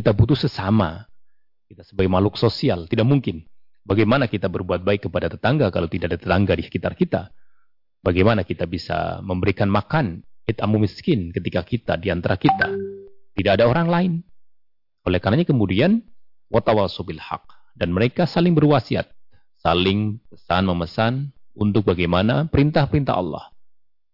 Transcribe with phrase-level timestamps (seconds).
[0.00, 1.04] Kita butuh sesama.
[1.68, 3.44] Kita sebagai makhluk sosial, tidak mungkin.
[3.84, 7.28] Bagaimana kita berbuat baik kepada tetangga kalau tidak ada tetangga di sekitar kita?
[8.00, 12.72] Bagaimana kita bisa memberikan makan itamu miskin ketika kita di antara kita
[13.36, 14.12] tidak ada orang lain?
[15.04, 16.00] Oleh karenanya kemudian
[16.48, 17.44] watawasubil haq
[17.76, 19.04] dan mereka saling berwasiat,
[19.60, 21.12] saling pesan memesan
[21.52, 23.52] untuk bagaimana perintah-perintah Allah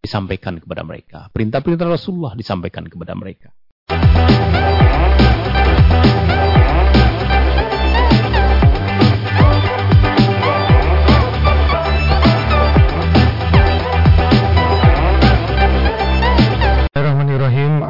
[0.03, 3.55] disampaikan kepada mereka, perintah-perintah Rasulullah disampaikan kepada mereka.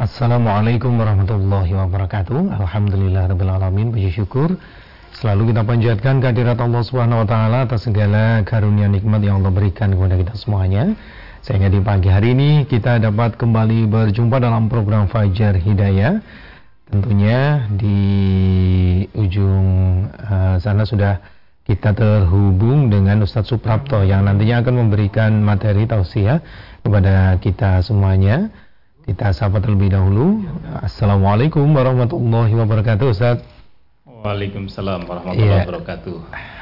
[0.07, 2.55] Assalamualaikum warahmatullahi wabarakatuh.
[2.55, 3.91] Alhamdulillah rabbil alamin.
[3.91, 4.55] Puji syukur
[5.11, 9.91] selalu kita panjatkan kehadirat Allah Subhanahu wa taala atas segala karunia nikmat yang Allah berikan
[9.91, 10.95] kepada kita semuanya.
[11.43, 16.23] Sehingga di pagi hari ini kita dapat kembali berjumpa dalam program Fajar Hidayah.
[16.87, 17.99] Tentunya di
[19.11, 19.67] ujung
[20.07, 21.19] uh, sana sudah
[21.67, 26.39] kita terhubung dengan Ustadz Suprapto yang nantinya akan memberikan materi tausiah
[26.79, 28.66] kepada kita semuanya.
[29.07, 30.43] Kita sapa terlebih dahulu.
[30.83, 33.39] Assalamualaikum warahmatullahi wabarakatuh, Ustaz.
[34.03, 35.63] Waalaikumsalam warahmatullahi ya.
[35.63, 36.15] wabarakatuh.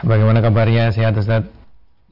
[0.06, 0.94] Bagaimana kabarnya?
[0.94, 1.50] Sehat, Ustaz?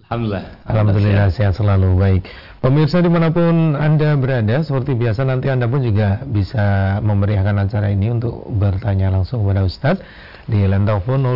[0.09, 0.57] Alhamdulillah.
[0.65, 1.53] Alhamdulillah sehat.
[1.53, 2.01] sehat selalu.
[2.01, 2.25] Baik.
[2.65, 7.93] Pemirsa di mana pun Anda berada, seperti biasa nanti Anda pun juga bisa memeriahkan acara
[7.93, 10.01] ini untuk bertanya langsung kepada Ustaz
[10.49, 11.29] di line telepon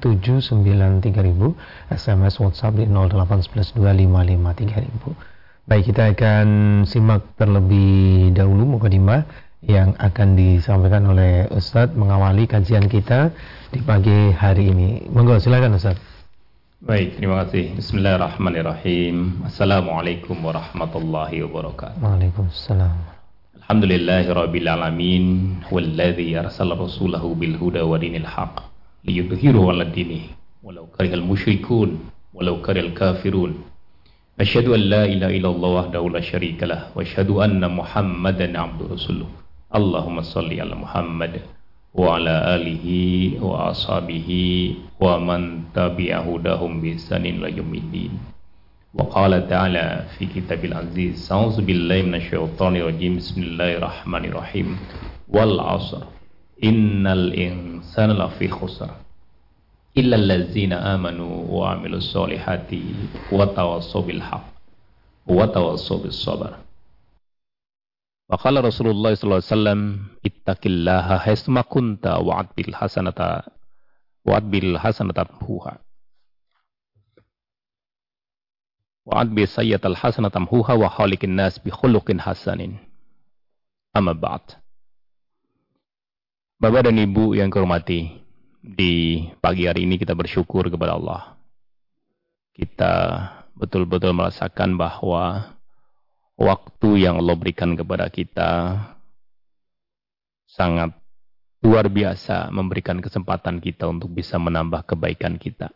[0.00, 5.36] 02716793000, SMS WhatsApp di 08112553000.
[5.68, 6.48] Baik, kita akan
[6.88, 9.28] simak terlebih dahulu mukadimah
[9.60, 13.36] yang akan disampaikan oleh Ustadz mengawali kajian kita
[13.68, 15.04] di pagi hari ini.
[15.12, 16.00] Monggo silakan Ustadz.
[16.80, 17.76] Baik, terima kasih.
[17.76, 19.44] Bismillahirrahmanirrahim.
[19.44, 22.00] Assalamualaikum warahmatullahi wabarakatuh.
[22.00, 22.96] Waalaikumsalam.
[23.60, 25.24] Alhamdulillahi rabbil alamin
[25.68, 28.64] walladzi arsala rasulahu bil huda wa dinil haq
[29.04, 30.32] liyudhhiru 'ala dini
[30.64, 33.67] walau karihal musyrikun walau karihal kafirun.
[34.38, 39.26] Asyhadu an la ilaha illallah wahdahu la syarikalah wa asyhadu anna Muhammadan abduhu rasuluh.
[39.66, 41.42] Allahumma shalli ala Muhammad
[41.90, 48.14] wa ala alihi wa ashabihi wa man tabi'ahu dahum bi ihsanin ila yaumiddin.
[48.94, 53.18] Wa qala ta'ala fi kitabil aziz, a'udzu billahi minasyaitonir rajim.
[53.18, 54.78] Bismillahirrahmanirrahim.
[55.34, 56.06] Wal 'ashr.
[56.62, 58.86] Innal insana lafi khusr
[59.98, 62.94] illal ladzina amanu wa amilus solihati
[63.34, 64.46] wa tawassaw bil haq
[65.26, 66.62] wa tawassaw bis sabar.
[68.30, 69.80] Wa qala Rasulullah sallallahu alaihi wasallam
[70.22, 73.50] ittaqillaha haitsuma kunta wa'ad bil hasanata
[74.22, 75.82] wa'ad bil hasanata huha.
[79.08, 82.76] Wa'ad bi sayyatal hasanata huha wa khaliqin nas bi khuluqin hasanin.
[83.96, 84.60] Amma ba'd.
[86.60, 88.27] Bapak dan Ibu yang kehormati,
[88.62, 91.22] di pagi hari ini kita bersyukur kepada Allah.
[92.52, 92.94] Kita
[93.54, 95.54] betul-betul merasakan bahwa
[96.38, 98.50] waktu yang Allah berikan kepada kita
[100.46, 100.94] sangat
[101.62, 105.74] luar biasa memberikan kesempatan kita untuk bisa menambah kebaikan kita.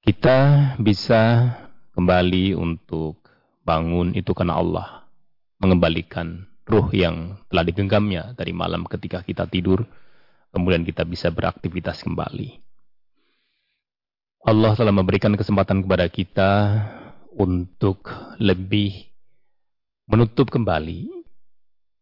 [0.00, 0.38] Kita
[0.80, 1.52] bisa
[1.92, 3.20] kembali untuk
[3.64, 5.04] bangun itu karena Allah
[5.60, 9.82] mengembalikan ruh yang telah digenggamnya dari malam ketika kita tidur,
[10.54, 12.62] kemudian kita bisa beraktivitas kembali.
[14.46, 16.50] Allah telah memberikan kesempatan kepada kita
[17.36, 18.08] untuk
[18.40, 19.10] lebih
[20.08, 21.12] menutup kembali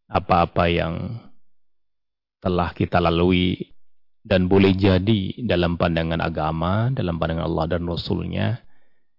[0.08, 1.18] apa-apa yang
[2.38, 3.74] telah kita lalui
[4.22, 8.60] dan boleh jadi dalam pandangan agama, dalam pandangan Allah dan Rasulnya,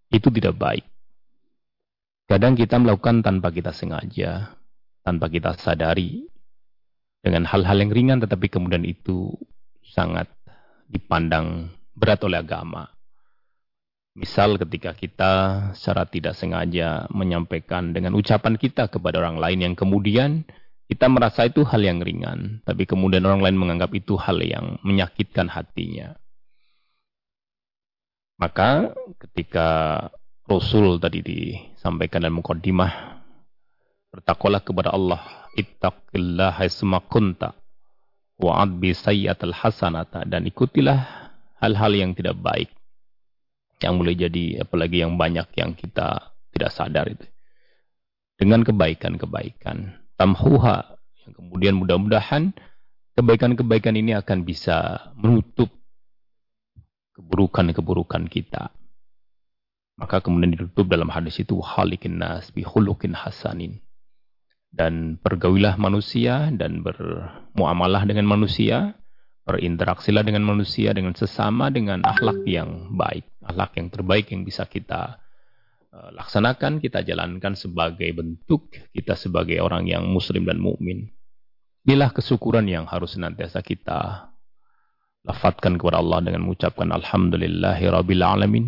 [0.09, 0.85] itu tidak baik.
[2.29, 4.53] Kadang kita melakukan tanpa kita sengaja,
[5.03, 6.27] tanpa kita sadari
[7.19, 9.35] dengan hal-hal yang ringan tetapi kemudian itu
[9.83, 10.29] sangat
[10.89, 12.87] dipandang berat oleh agama.
[14.17, 15.33] Misal ketika kita
[15.77, 20.43] secara tidak sengaja menyampaikan dengan ucapan kita kepada orang lain yang kemudian
[20.89, 25.45] kita merasa itu hal yang ringan, tapi kemudian orang lain menganggap itu hal yang menyakitkan
[25.45, 26.17] hatinya.
[28.41, 28.89] Maka
[29.21, 29.67] ketika
[30.49, 33.18] Rasul tadi disampaikan dalam mukaddimah
[34.09, 35.21] Bertakwalah kepada Allah.
[35.53, 37.53] Ittaqillah haitsuma kunta.
[38.41, 40.25] Wa'ad bi sayyatal hasanata.
[40.25, 40.97] Dan ikutilah
[41.61, 42.73] hal-hal yang tidak baik.
[43.79, 47.25] Yang boleh jadi apalagi yang banyak yang kita tidak sadar itu.
[48.41, 49.93] Dengan kebaikan-kebaikan.
[50.17, 50.97] Tamhuha.
[51.23, 52.57] Yang kemudian mudah-mudahan
[53.13, 55.69] kebaikan-kebaikan ini akan bisa menutup
[57.13, 58.73] keburukan-keburukan kita.
[59.99, 63.83] Maka kemudian ditutup dalam hadis itu halikin nas bi hasanin
[64.69, 68.93] dan bergaulilah manusia dan bermuamalah dengan manusia,
[69.49, 75.17] berinteraksilah dengan manusia dengan sesama dengan akhlak yang baik, akhlak yang terbaik yang bisa kita
[75.89, 81.09] uh, laksanakan, kita jalankan sebagai bentuk kita sebagai orang yang muslim dan mukmin.
[81.89, 84.29] Inilah kesyukuran yang harus senantiasa kita
[85.25, 88.65] lafadkan kepada Allah dengan mengucapkan alhamdulillahi rabbil alamin.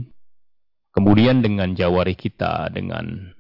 [0.92, 3.32] Kemudian dengan jawari kita, dengan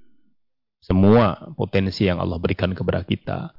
[0.81, 3.53] semua potensi yang Allah berikan kepada kita,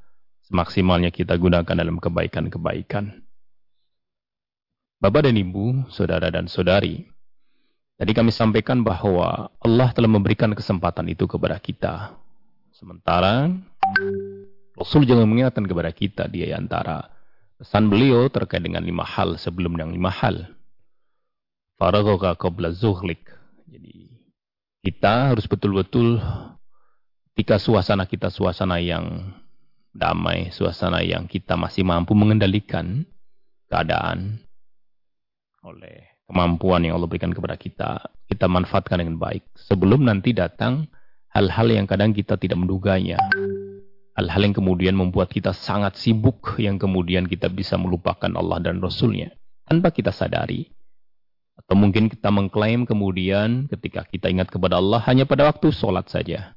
[0.51, 3.23] semaksimalnya kita gunakan dalam kebaikan-kebaikan.
[4.99, 7.07] Bapak dan Ibu, saudara dan saudari,
[7.95, 12.15] tadi kami sampaikan bahwa Allah telah memberikan kesempatan itu kepada kita.
[12.75, 13.47] Sementara
[14.73, 17.07] Rasul jangan mengingatkan kepada kita dia antara
[17.55, 20.51] pesan beliau terkait dengan lima hal sebelum yang lima hal.
[21.79, 23.23] Faragoka qabla zuhlik.
[23.69, 24.11] Jadi
[24.83, 26.19] kita harus betul-betul
[27.33, 29.33] ketika suasana kita suasana yang
[29.89, 33.09] damai, suasana yang kita masih mampu mengendalikan
[33.73, 34.37] keadaan
[35.65, 39.49] oleh kemampuan yang Allah berikan kepada kita, kita manfaatkan dengan baik.
[39.57, 40.85] Sebelum nanti datang
[41.33, 43.17] hal-hal yang kadang kita tidak menduganya.
[44.13, 49.33] Hal-hal yang kemudian membuat kita sangat sibuk, yang kemudian kita bisa melupakan Allah dan Rasulnya.
[49.65, 50.69] Tanpa kita sadari.
[51.57, 56.53] Atau mungkin kita mengklaim kemudian ketika kita ingat kepada Allah hanya pada waktu sholat saja.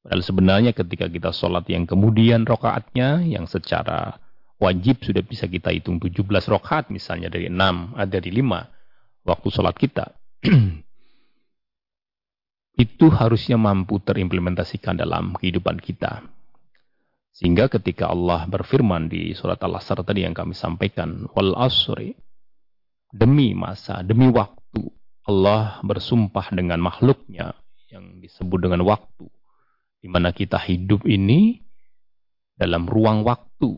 [0.00, 4.16] Padahal sebenarnya ketika kita sholat yang kemudian rokaatnya yang secara
[4.56, 7.56] wajib sudah bisa kita hitung 17 rokaat misalnya dari 6,
[7.96, 10.16] ada dari 5 waktu sholat kita.
[12.80, 16.24] itu harusnya mampu terimplementasikan dalam kehidupan kita.
[17.30, 22.16] Sehingga ketika Allah berfirman di surat Al-Asr tadi yang kami sampaikan, wal asri
[23.10, 24.86] Demi masa, demi waktu.
[25.26, 27.58] Allah bersumpah dengan makhluknya
[27.90, 29.29] yang disebut dengan waktu.
[30.00, 31.60] Di mana kita hidup ini
[32.56, 33.76] dalam ruang waktu.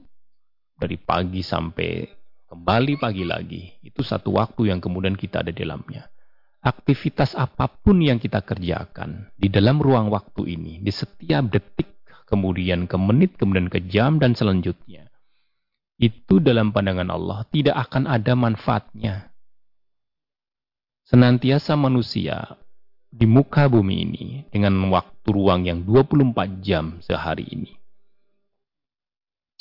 [0.79, 2.07] Dari pagi sampai
[2.51, 3.63] kembali pagi lagi.
[3.83, 6.07] Itu satu waktu yang kemudian kita ada di dalamnya.
[6.63, 12.87] Aktivitas apa pun yang kita kerjakan di dalam ruang waktu ini, di setiap detik, kemudian
[12.87, 15.13] ke menit, kemudian ke jam, dan selanjutnya
[16.03, 19.31] itu dalam pandangan Allah tidak akan ada manfaatnya.
[21.07, 22.59] Senantiasa manusia
[23.13, 27.77] di muka bumi ini dengan waktu ruang yang 24 jam sehari ini.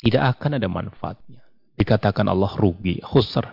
[0.00, 1.44] Tidak akan ada manfaatnya.
[1.76, 3.44] Dikatakan Allah rugi, khusr.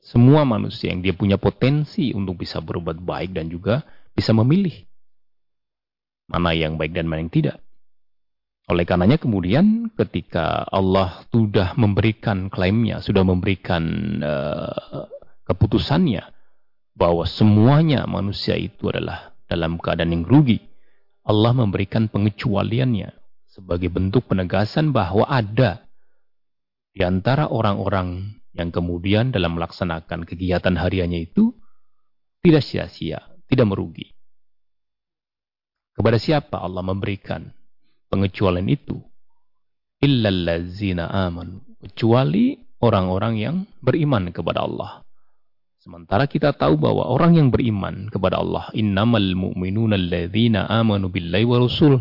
[0.00, 3.84] Semua manusia yang dia punya potensi untuk bisa berbuat baik dan juga
[4.16, 4.74] bisa memilih.
[6.26, 7.56] Mana yang baik dan mana yang tidak.
[8.64, 13.84] Oleh karenanya kemudian ketika Allah sudah memberikan klaimnya, sudah memberikan
[14.24, 15.04] uh,
[15.44, 16.33] keputusannya
[16.94, 20.62] bahwa semuanya manusia itu adalah dalam keadaan yang rugi,
[21.26, 23.10] Allah memberikan pengecualiannya
[23.50, 25.86] sebagai bentuk penegasan bahwa ada
[26.94, 31.50] di antara orang-orang yang kemudian dalam melaksanakan kegiatan hariannya itu
[32.38, 33.18] tidak sia-sia,
[33.50, 34.14] tidak merugi.
[35.94, 37.50] Kepada siapa Allah memberikan
[38.10, 39.02] pengecualian itu?
[40.02, 45.00] Illallazina aman kecuali orang-orang yang beriman kepada Allah
[45.84, 51.60] sementara kita tahu bahwa orang yang beriman kepada Allah innamal mu'minuna alladzina amanu billahi wa
[51.60, 52.00] rasul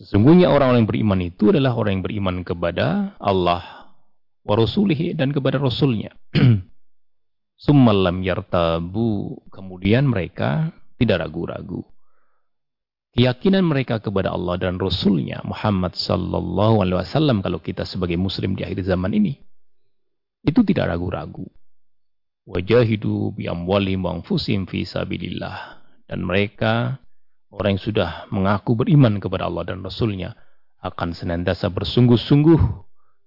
[0.00, 3.92] Sesungguhnya orang-orang yang beriman itu adalah orang yang beriman kepada Allah
[4.48, 6.16] wa rasulihi dan kepada rasulnya.
[7.68, 9.44] Summalam yartabu.
[9.52, 11.84] Kemudian mereka tidak ragu-ragu
[13.14, 18.62] keyakinan mereka kepada Allah dan Rasulnya Muhammad Sallallahu Alaihi Wasallam kalau kita sebagai Muslim di
[18.62, 19.38] akhir zaman ini
[20.44, 21.44] itu tidak ragu-ragu.
[22.48, 26.98] Wajahidu biamwali mangfusim fi sabilillah dan mereka
[27.52, 30.34] orang yang sudah mengaku beriman kepada Allah dan Rasulnya
[30.80, 32.60] akan senantiasa bersungguh-sungguh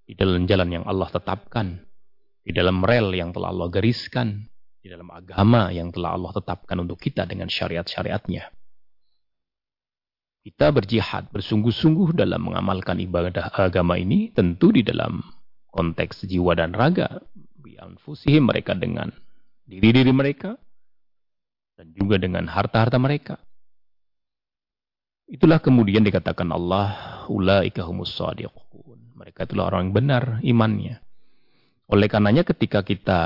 [0.04, 1.80] di dalam jalan yang Allah tetapkan,
[2.44, 4.44] di dalam rel yang telah Allah gariskan,
[4.84, 8.52] di dalam agama yang telah Allah tetapkan untuk kita dengan syariat-syariatnya.
[10.44, 15.24] Kita berjihad, bersungguh-sungguh dalam mengamalkan ibadah agama ini, tentu di dalam
[15.74, 17.18] konteks jiwa dan raga.
[17.58, 19.10] Bianfusihim mereka dengan
[19.66, 20.54] diri-diri mereka,
[21.74, 23.42] dan juga dengan harta-harta mereka.
[25.26, 28.14] Itulah kemudian dikatakan Allah, ulaika humus.
[29.14, 31.02] Mereka itulah orang yang benar imannya.
[31.90, 33.20] Oleh karenanya ketika kita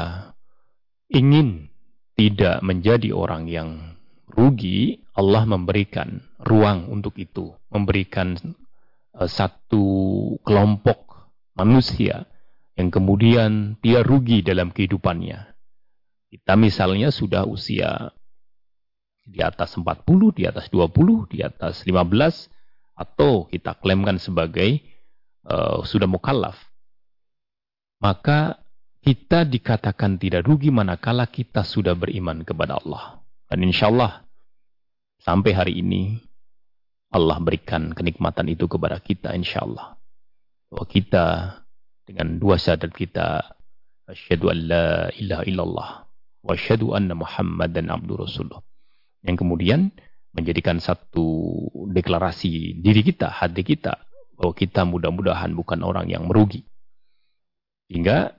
[1.11, 1.69] ingin
[2.15, 3.99] tidak menjadi orang yang
[4.31, 8.39] rugi, Allah memberikan ruang untuk itu, memberikan
[9.19, 9.87] uh, satu
[10.47, 12.27] kelompok manusia
[12.79, 15.51] yang kemudian dia rugi dalam kehidupannya.
[16.31, 18.15] Kita misalnya sudah usia
[19.27, 22.47] di atas 40, di atas 20, di atas 15,
[22.95, 24.79] atau kita klaimkan sebagai
[25.43, 26.55] uh, sudah mukallaf,
[27.99, 28.63] maka
[29.03, 33.19] kita dikatakan tidak rugi manakala kita sudah beriman kepada Allah.
[33.51, 34.23] Dan insya Allah,
[35.19, 36.23] sampai hari ini,
[37.11, 39.97] Allah berikan kenikmatan itu kepada kita insya Allah.
[40.69, 41.27] Bahwa kita
[42.09, 43.53] dengan dua syahadat kita,
[44.09, 45.91] asyhadu an la ilaha illallah
[46.41, 48.65] wa asyhadu anna muhammadan abdu rasulullah.
[49.21, 49.93] Yang kemudian
[50.33, 51.53] menjadikan satu
[51.93, 54.01] deklarasi diri kita, hati kita,
[54.41, 56.65] bahwa kita mudah-mudahan bukan orang yang merugi.
[57.93, 58.33] Hingga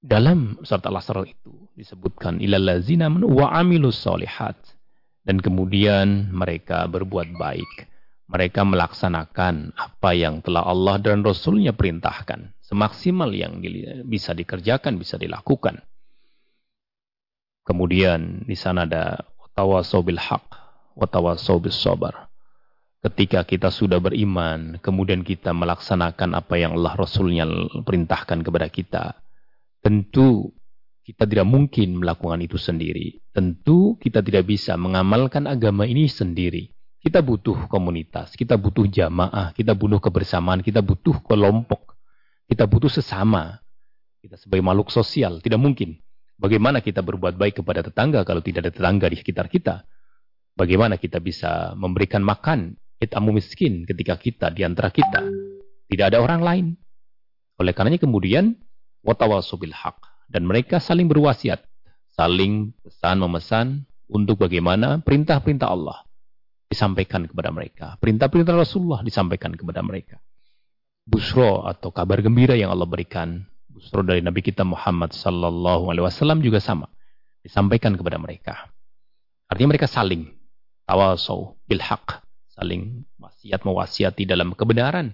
[0.00, 4.56] dalam surat Al-Asr itu disebutkan ilal lazina wa amilus solihat
[5.26, 7.89] dan kemudian mereka berbuat baik.
[8.30, 12.54] Mereka melaksanakan apa yang telah Allah dan Rasulnya perintahkan.
[12.62, 13.58] Semaksimal yang
[14.06, 15.82] bisa dikerjakan, bisa dilakukan.
[17.66, 19.18] Kemudian di sana ada
[19.58, 20.46] tawasau bil haq,
[20.94, 22.30] watawasau bis sabar.
[23.00, 27.48] Ketika kita sudah beriman, kemudian kita melaksanakan apa yang Allah Rasulnya
[27.82, 29.04] perintahkan kepada kita,
[29.82, 30.54] tentu
[31.02, 33.18] kita tidak mungkin melakukan itu sendiri.
[33.34, 36.70] Tentu kita tidak bisa mengamalkan agama ini sendiri.
[37.00, 41.96] Kita butuh komunitas, kita butuh jamaah, kita butuh kebersamaan, kita butuh kelompok,
[42.44, 43.56] kita butuh sesama.
[44.20, 45.96] Kita sebagai makhluk sosial, tidak mungkin.
[46.36, 49.88] Bagaimana kita berbuat baik kepada tetangga kalau tidak ada tetangga di sekitar kita?
[50.52, 55.24] Bagaimana kita bisa memberikan makan itamu miskin ketika kita di antara kita
[55.88, 56.66] tidak ada orang lain?
[57.56, 58.60] Oleh karenanya kemudian
[59.00, 61.64] watawasubil haq dan mereka saling berwasiat,
[62.12, 66.09] saling pesan memesan untuk bagaimana perintah-perintah Allah
[66.70, 70.22] disampaikan kepada mereka, perintah-perintah Rasulullah disampaikan kepada mereka.
[71.02, 76.38] Busro atau kabar gembira yang Allah berikan, busro dari Nabi kita Muhammad sallallahu alaihi wasallam
[76.38, 76.86] juga sama,
[77.42, 78.70] disampaikan kepada mereka.
[79.50, 80.30] Artinya mereka saling
[80.86, 82.22] tawasau bil haq,
[82.54, 85.10] saling wasiat mewasiati dalam kebenaran,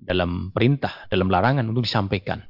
[0.00, 2.40] dalam perintah, dalam larangan untuk disampaikan.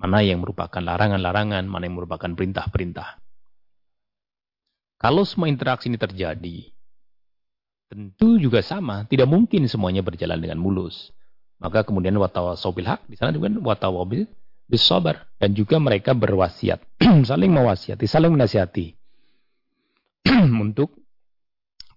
[0.00, 3.20] Mana yang merupakan larangan-larangan, mana yang merupakan perintah-perintah.
[4.96, 6.77] Kalau semua interaksi ini terjadi,
[7.88, 9.04] tentu juga sama.
[9.08, 11.10] Tidak mungkin semuanya berjalan dengan mulus.
[11.58, 14.28] Maka kemudian watawasobil hak, di sana juga watawabil
[14.70, 15.26] bisabar.
[15.40, 16.78] Dan juga mereka berwasiat,
[17.28, 18.94] saling mewasiati, saling menasihati.
[20.64, 20.94] untuk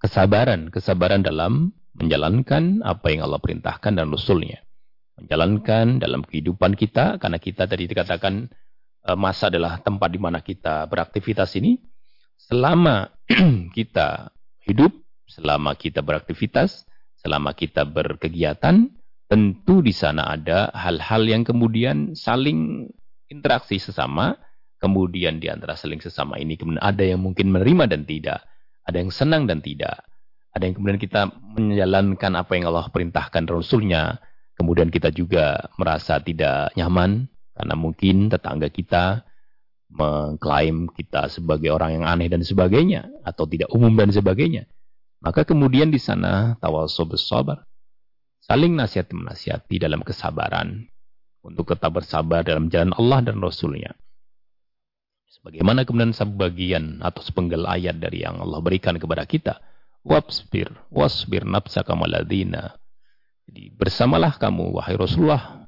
[0.01, 4.63] kesabaran, kesabaran dalam menjalankan apa yang Allah perintahkan dan Rasulnya
[5.21, 8.49] menjalankan dalam kehidupan kita karena kita tadi dikatakan
[9.05, 11.77] eh, masa adalah tempat di mana kita beraktivitas ini
[12.41, 13.05] selama
[13.77, 14.33] kita
[14.65, 14.89] hidup
[15.31, 16.83] selama kita beraktivitas
[17.15, 18.91] selama kita berkegiatan
[19.31, 22.91] tentu di sana ada hal-hal yang kemudian saling
[23.31, 24.35] interaksi sesama
[24.83, 28.43] kemudian di antara saling sesama ini kemudian ada yang mungkin menerima dan tidak
[28.83, 30.03] ada yang senang dan tidak
[30.51, 34.19] ada yang kemudian kita menjalankan apa yang Allah perintahkan Rasulnya
[34.61, 37.25] Kemudian kita juga merasa tidak nyaman
[37.57, 39.25] karena mungkin tetangga kita
[39.89, 44.69] mengklaim kita sebagai orang yang aneh dan sebagainya atau tidak umum dan sebagainya.
[45.21, 47.63] Maka kemudian di sana tawasul sabar.
[48.41, 50.89] Saling nasihat menasihati dalam kesabaran
[51.45, 53.93] untuk tetap bersabar dalam jalan Allah dan Rasulnya.
[55.29, 59.61] Sebagaimana kemudian sebagian atau sepenggal ayat dari yang Allah berikan kepada kita.
[60.01, 62.81] Wabsbir, wasbir nafsaka maladina
[63.51, 65.67] jadi bersamalah kamu wahai Rasulullah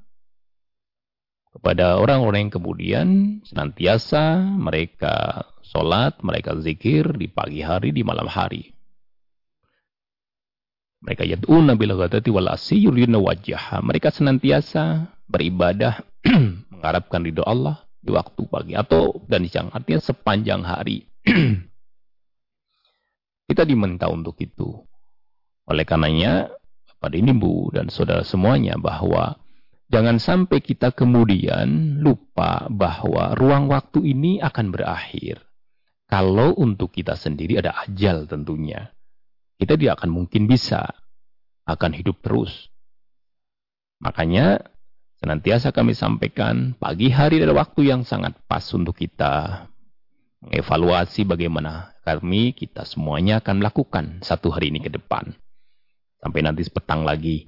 [1.54, 3.08] kepada orang-orang yang kemudian
[3.46, 8.73] senantiasa mereka sholat, mereka zikir di pagi hari, di malam hari.
[11.04, 13.84] Mereka yad'una bil ghadati wal asyi yuriduna wajah.
[13.84, 16.00] Mereka senantiasa beribadah
[16.72, 21.04] mengharapkan ridho Allah di waktu pagi atau dan siang artinya sepanjang hari.
[23.52, 24.80] Kita diminta untuk itu.
[25.68, 26.52] Oleh karenanya
[27.04, 29.36] pada ini Bu dan saudara semuanya bahwa
[29.92, 35.44] jangan sampai kita kemudian lupa bahwa ruang waktu ini akan berakhir.
[36.08, 38.92] Kalau untuk kita sendiri ada ajal tentunya.
[39.64, 40.92] Kita tidak akan mungkin bisa
[41.64, 42.68] akan hidup terus.
[44.04, 44.60] Makanya
[45.24, 49.64] senantiasa kami sampaikan pagi hari adalah waktu yang sangat pas untuk kita
[50.44, 55.32] mengevaluasi bagaimana kami kita semuanya akan melakukan satu hari ini ke depan.
[56.20, 57.48] Sampai nanti petang lagi.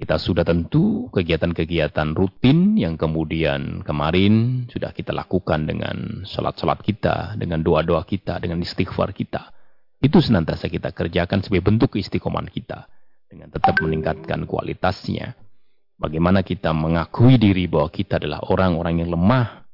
[0.00, 7.60] Kita sudah tentu kegiatan-kegiatan rutin yang kemudian kemarin sudah kita lakukan dengan sholat-sholat kita, dengan
[7.60, 9.59] doa-doa kita, dengan istighfar kita.
[10.00, 12.88] Itu senantiasa kita kerjakan sebagai bentuk istiqomah kita.
[13.28, 15.36] Dengan tetap meningkatkan kualitasnya.
[16.00, 19.68] Bagaimana kita mengakui diri bahwa kita adalah orang-orang yang lemah.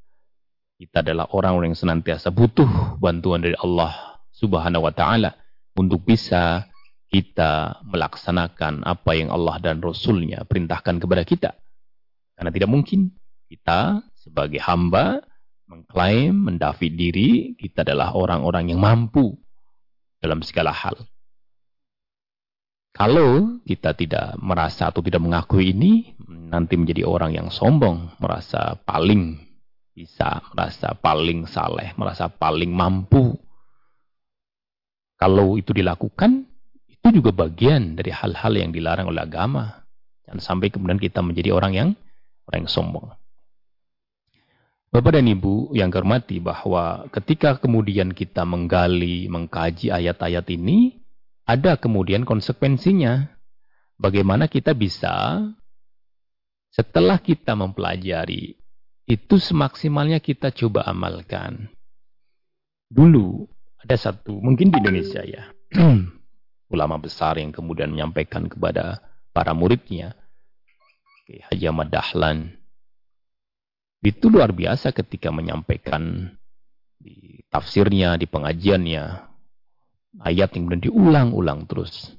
[0.76, 5.32] Kita adalah orang-orang yang senantiasa butuh bantuan dari Allah Subhanahu wa taala
[5.72, 6.68] untuk bisa
[7.08, 11.50] kita melaksanakan apa yang Allah dan Rasulnya perintahkan kepada kita.
[12.36, 13.14] Karena tidak mungkin
[13.48, 15.24] kita sebagai hamba
[15.70, 19.38] mengklaim, mendafid diri, kita adalah orang-orang yang mampu
[20.26, 20.98] dalam segala hal.
[22.96, 29.36] Kalau kita tidak merasa atau tidak mengakui ini, nanti menjadi orang yang sombong, merasa paling
[29.92, 33.36] bisa, merasa paling saleh, merasa paling mampu.
[35.20, 36.48] Kalau itu dilakukan,
[36.88, 39.84] itu juga bagian dari hal-hal yang dilarang oleh agama.
[40.24, 41.88] Dan sampai kemudian kita menjadi orang yang
[42.48, 43.12] orang yang sombong.
[44.96, 51.04] Bapak dan Ibu yang hormati bahwa ketika kemudian kita menggali, mengkaji ayat-ayat ini,
[51.44, 53.28] ada kemudian konsekuensinya.
[54.00, 55.44] Bagaimana kita bisa
[56.72, 58.56] setelah kita mempelajari
[59.04, 61.68] itu semaksimalnya kita coba amalkan.
[62.88, 63.44] Dulu
[63.84, 65.52] ada satu, mungkin di Indonesia ya,
[66.72, 69.04] ulama besar yang kemudian menyampaikan kepada
[69.36, 70.16] para muridnya,
[71.52, 72.55] Haji Ahmad Dahlan,
[74.12, 76.30] itu luar biasa ketika menyampaikan
[77.00, 79.04] di tafsirnya, di pengajiannya,
[80.22, 82.14] ayat yang kemudian diulang-ulang terus.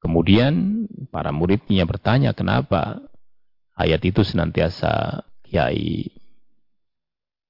[0.00, 3.02] Kemudian para muridnya bertanya kenapa
[3.74, 6.12] ayat itu senantiasa kiai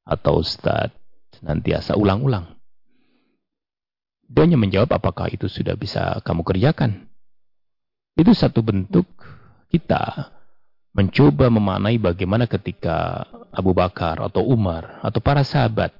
[0.07, 0.95] atau ustadz
[1.37, 2.57] senantiasa ulang-ulang.
[4.27, 7.07] Dia hanya menjawab apakah itu sudah bisa kamu kerjakan.
[8.17, 9.07] Itu satu bentuk
[9.71, 10.33] kita
[10.97, 15.93] mencoba memaknai bagaimana ketika Abu Bakar atau Umar atau para sahabat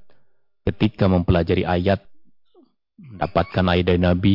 [0.65, 2.01] ketika mempelajari ayat
[2.97, 4.33] mendapatkan ayat dari Nabi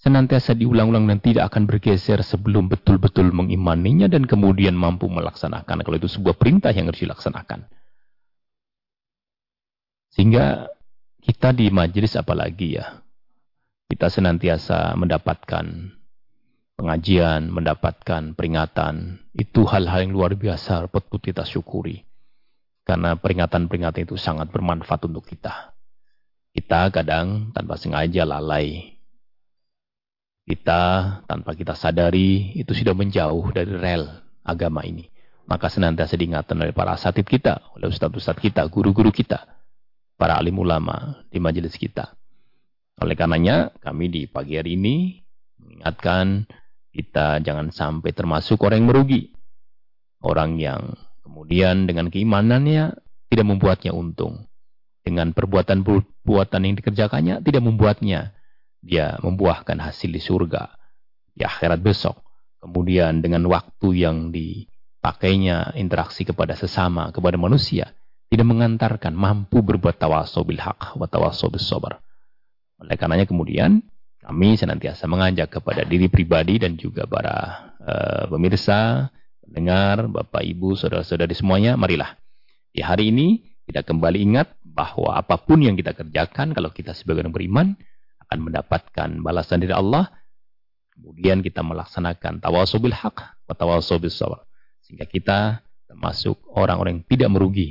[0.00, 5.84] senantiasa diulang-ulang dan tidak akan bergeser sebelum betul-betul mengimaninya dan kemudian mampu melaksanakan.
[5.84, 7.68] Kalau itu sebuah perintah yang harus dilaksanakan.
[10.14, 10.72] Sehingga
[11.20, 13.04] kita di majelis apalagi ya,
[13.92, 15.97] kita senantiasa mendapatkan
[16.78, 19.18] pengajian, mendapatkan peringatan.
[19.34, 22.06] Itu hal-hal yang luar biasa patut kita syukuri.
[22.86, 25.74] Karena peringatan-peringatan itu sangat bermanfaat untuk kita.
[26.54, 28.98] Kita kadang tanpa sengaja lalai
[30.48, 30.82] kita
[31.28, 34.08] tanpa kita sadari itu sudah menjauh dari rel
[34.40, 35.04] agama ini.
[35.44, 39.44] Maka senantiasa diingatkan oleh para asatid kita, oleh ustadz-ustadz kita, guru-guru kita,
[40.16, 42.16] para alim ulama di majelis kita.
[43.00, 45.20] Oleh karenanya kami di pagi hari ini
[45.60, 46.48] mengingatkan
[46.98, 49.30] kita jangan sampai termasuk orang yang merugi.
[50.18, 52.98] Orang yang kemudian dengan keimanannya
[53.30, 54.50] tidak membuatnya untung.
[55.06, 58.34] Dengan perbuatan-perbuatan yang dikerjakannya tidak membuatnya
[58.82, 60.74] dia membuahkan hasil di surga
[61.38, 62.18] di akhirat besok.
[62.58, 67.94] Kemudian dengan waktu yang dipakainya interaksi kepada sesama, kepada manusia,
[68.26, 72.02] tidak mengantarkan mampu berbuat tawasul bil haq wa tawasul bis sabar.
[72.82, 73.86] Oleh karenanya kemudian
[74.28, 77.36] kami senantiasa mengajak kepada diri pribadi dan juga para
[77.80, 79.08] uh, pemirsa,
[79.40, 82.12] pendengar, Bapak Ibu, saudara-saudari semuanya, marilah
[82.76, 87.24] di hari ini kita kembali ingat bahwa apa pun yang kita kerjakan kalau kita sebagai
[87.24, 87.66] orang beriman
[88.28, 90.12] akan mendapatkan balasan dari Allah.
[90.92, 93.16] Kemudian kita melaksanakan tawasul bil haq
[93.48, 94.44] wa tawasul bis sabr.
[94.82, 97.70] Sehingga kita termasuk orang-orang yang tidak merugi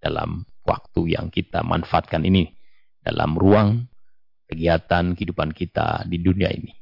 [0.00, 2.56] dalam waktu yang kita manfaatkan ini
[3.04, 3.89] dalam ruang
[4.50, 6.74] kegiatan kehidupan kita di dunia ini.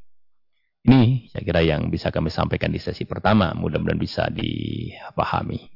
[0.89, 3.53] Ini saya kira yang bisa kami sampaikan di sesi pertama.
[3.53, 5.69] Mudah-mudahan bisa dipahami.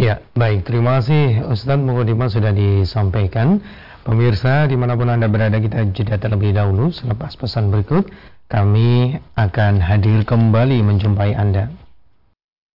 [0.00, 0.64] Ya, baik.
[0.64, 3.60] Terima kasih Ustadz Mukadimah sudah disampaikan.
[4.04, 6.92] Pemirsa, di mana pun Anda berada, kita jeda terlebih dahulu.
[6.92, 8.12] Selepas pesan berikut,
[8.52, 11.72] kami akan hadir kembali menjumpai Anda.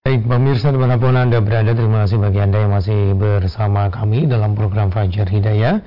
[0.02, 4.26] Baik, pemirsa di mana pun Anda berada, terima kasih bagi Anda yang masih bersama kami
[4.26, 5.86] dalam program Fajar Hidayah.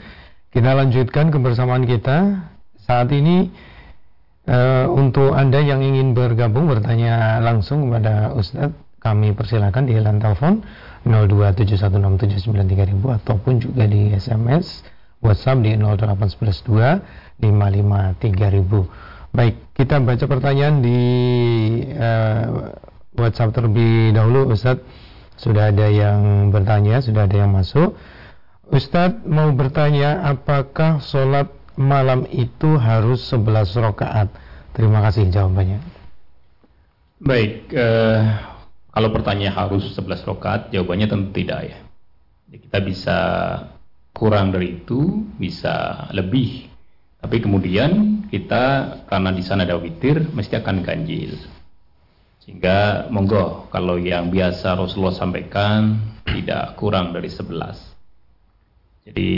[0.53, 2.52] Kita lanjutkan kebersamaan kita.
[2.93, 3.49] Saat ini,
[4.53, 10.61] uh, untuk Anda yang ingin bergabung, bertanya langsung kepada Ustadz, kami persilakan di line telepon
[11.09, 14.85] 02716793000 ataupun juga di SMS
[15.25, 19.33] WhatsApp di 08112 553.000.
[19.33, 21.01] Baik, kita baca pertanyaan di
[21.97, 22.77] uh,
[23.17, 24.85] WhatsApp terlebih dahulu Ustaz.
[25.41, 27.97] Sudah ada yang bertanya, sudah ada yang masuk.
[28.69, 34.29] Ustadz mau bertanya apakah sholat malam itu harus 11 rakaat?
[34.73, 35.81] Terima kasih jawabannya.
[37.23, 38.21] Baik, uh,
[38.93, 41.79] kalau pertanyaan harus 11 rakaat, jawabannya tentu tidak ya.
[42.53, 43.19] Kita bisa
[44.13, 46.69] kurang dari itu bisa lebih
[47.23, 48.63] tapi kemudian kita
[49.09, 51.39] karena di sana ada witir mesti akan ganjil
[52.45, 57.93] sehingga monggo kalau yang biasa Rasulullah sampaikan tidak kurang dari 11
[59.03, 59.31] Jadi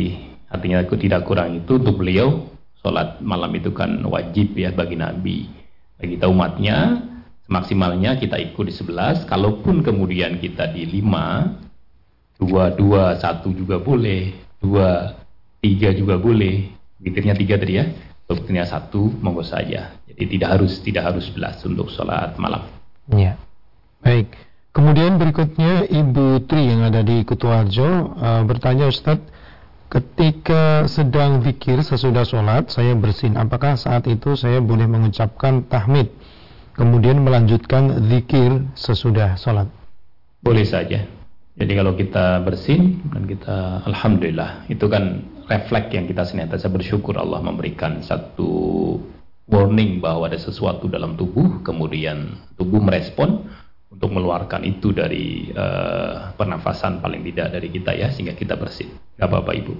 [0.50, 2.54] artinya tidak kurang itu untuk beliau
[2.84, 5.48] sholat malam itu kan wajib ya bagi Nabi.
[5.96, 7.00] Bagi kita umatnya
[7.48, 9.24] semaksimalnya kita ikut di 11.
[9.24, 16.68] Kalaupun kemudian kita di 5, 2, 2, 1 juga boleh, 2, 3 juga boleh.
[17.00, 17.88] Witirnya 3 tadi ya.
[18.28, 18.92] Witirnya 1
[19.24, 19.96] monggo saja.
[20.04, 22.68] Jadi tidak harus tidak harus 11 untuk sholat malam.
[23.16, 23.40] Ya.
[24.04, 24.36] Baik.
[24.74, 29.33] Kemudian berikutnya Ibu Tri yang ada di Kutuarjo uh, bertanya Ustadz,
[29.94, 36.10] ketika sedang zikir sesudah sholat saya bersin, apakah saat itu saya boleh mengucapkan tahmid
[36.74, 39.70] kemudian melanjutkan zikir sesudah sholat?
[40.42, 41.06] Boleh saja.
[41.54, 47.38] Jadi kalau kita bersin dan kita Alhamdulillah itu kan refleks yang kita senantiasa bersyukur Allah
[47.38, 48.98] memberikan satu
[49.46, 53.46] warning bahwa ada sesuatu dalam tubuh kemudian tubuh merespon
[54.04, 58.92] untuk mengeluarkan itu dari uh, pernafasan paling tidak dari kita ya sehingga kita bersih.
[59.16, 59.72] Gak apa-apa ibu.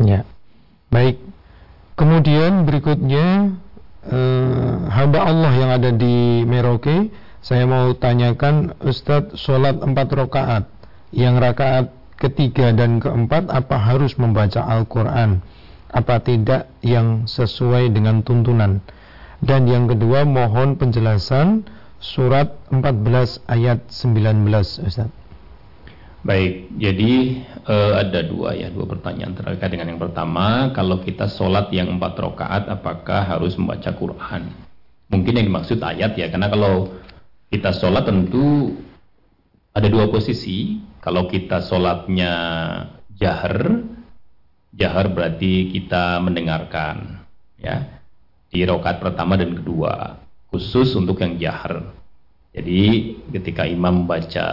[0.00, 0.24] Ya,
[0.88, 1.20] baik.
[2.00, 3.60] Kemudian berikutnya
[4.08, 7.12] uh, hamba Allah yang ada di Merauke,
[7.44, 10.64] saya mau tanyakan Ustadz sholat empat rakaat,
[11.12, 15.44] yang rakaat ketiga dan keempat apa harus membaca Al-Quran?
[15.92, 18.80] Apa tidak yang sesuai dengan tuntunan?
[19.44, 21.68] Dan yang kedua mohon penjelasan
[22.00, 24.48] surat 14 ayat 19
[24.88, 25.12] Ustaz.
[26.20, 31.72] Baik, jadi uh, ada dua ya, dua pertanyaan terkait dengan yang pertama, kalau kita sholat
[31.72, 34.52] yang empat rakaat, apakah harus membaca Quran?
[35.08, 36.92] Mungkin yang dimaksud ayat ya, karena kalau
[37.48, 38.76] kita sholat tentu
[39.72, 40.88] ada dua posisi.
[41.00, 42.32] Kalau kita sholatnya
[43.16, 43.88] jahar,
[44.76, 47.24] jahar berarti kita mendengarkan,
[47.56, 48.04] ya,
[48.52, 51.94] di rakaat pertama dan kedua khusus untuk yang jahar.
[52.50, 54.48] Jadi ketika imam membaca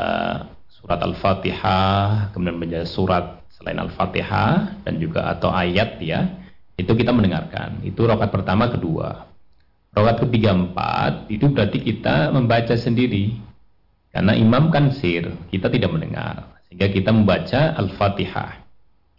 [0.70, 6.30] surat Al-Fatihah, kemudian membaca surat selain Al-Fatihah dan juga atau ayat ya,
[6.78, 7.82] itu kita mendengarkan.
[7.82, 9.26] Itu rokat pertama, kedua.
[9.98, 13.34] Rokat ketiga, empat, itu berarti kita membaca sendiri.
[14.14, 16.62] Karena imam kan sir, kita tidak mendengar.
[16.70, 18.62] Sehingga kita membaca Al-Fatihah.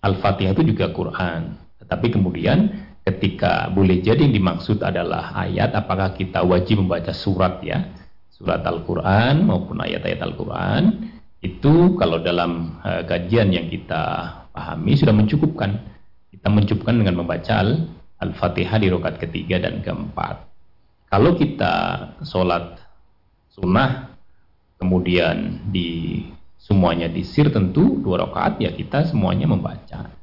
[0.07, 1.59] Al-Fatihah itu juga Quran.
[1.83, 7.89] Tetapi kemudian ketika boleh jadi yang dimaksud adalah ayat apakah kita wajib membaca surat ya?
[8.29, 11.09] Surat Al-Quran maupun ayat-ayat Al-Quran.
[11.41, 14.03] Itu kalau dalam uh, kajian yang kita
[14.53, 15.81] pahami sudah mencukupkan.
[16.29, 17.65] Kita mencukupkan dengan membaca
[18.21, 20.45] Al-Fatihah di rokat ketiga dan keempat.
[21.09, 21.75] Kalau kita
[22.23, 22.79] sholat
[23.49, 24.13] sunnah
[24.77, 26.23] kemudian di
[26.61, 30.18] semuanya disir tentu dua rakaat ya kita semuanya membaca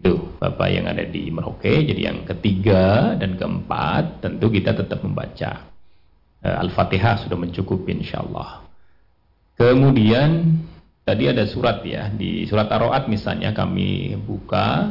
[0.00, 1.84] itu Bapak yang ada di Merauke.
[1.84, 5.68] Jadi yang ketiga dan keempat tentu kita tetap membaca.
[6.40, 8.64] Uh, Al-Fatihah sudah mencukupi insya Allah.
[9.60, 10.56] Kemudian
[11.04, 12.08] tadi ada surat ya.
[12.08, 14.88] Di surat Ar-Ra'd misalnya kami buka.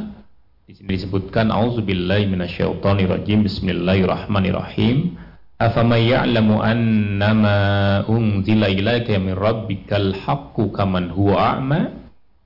[0.70, 3.42] Di sini disebutkan auzubillahi minasyaitonirrajim.
[3.50, 5.18] Bismillahirrahmanirrahim.
[5.58, 7.58] Afaman ya'lamu annama
[8.06, 11.99] unzila ilaika min rabbikal haqqu kaman huwa a'ma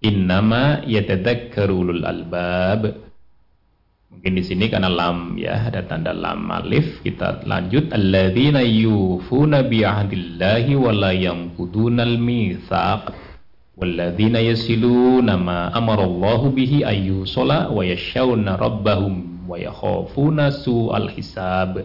[0.05, 3.01] innama yatadzakkaru ulul albab.
[4.13, 7.01] Mungkin di sini karena lam ya ada tanda lam alif.
[7.01, 7.91] Kita lanjut.
[7.91, 13.11] Alladzina yufuna bi ahdillahi wa la yanqudunal mitsaq
[13.75, 21.83] walladzina yasiluna ma amarallahu bihi ayyusala wa yashawna rabbahum wa yakhafuna su'al hisab.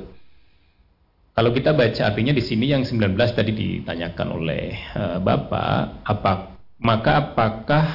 [1.33, 7.19] Kalau kita baca artinya di sini yang 19 tadi ditanyakan oleh uh, Bapak apa maka
[7.19, 7.85] apakah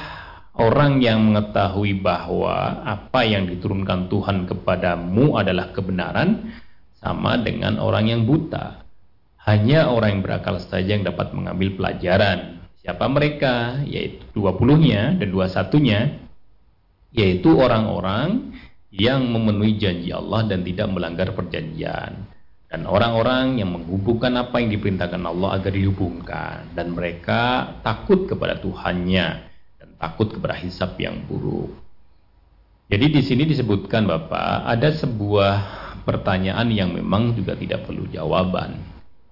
[0.53, 6.53] orang yang mengetahui bahwa apa yang diturunkan Tuhan kepadamu adalah kebenaran
[7.01, 8.85] sama dengan orang yang buta?
[9.45, 12.65] Hanya orang yang berakal saja yang dapat mengambil pelajaran.
[12.81, 13.81] Siapa mereka?
[13.85, 16.21] Yaitu dua puluhnya dan dua satunya,
[17.09, 18.53] yaitu orang-orang
[18.93, 22.34] yang memenuhi janji Allah dan tidak melanggar perjanjian
[22.65, 29.27] dan orang-orang yang menghubungkan apa yang diperintahkan Allah agar dihubungkan dan mereka takut kepada Tuhannya
[29.77, 31.71] dan takut kepada hisab yang buruk.
[32.89, 35.53] Jadi di sini disebutkan Bapak ada sebuah
[36.05, 38.77] pertanyaan yang memang juga tidak perlu jawaban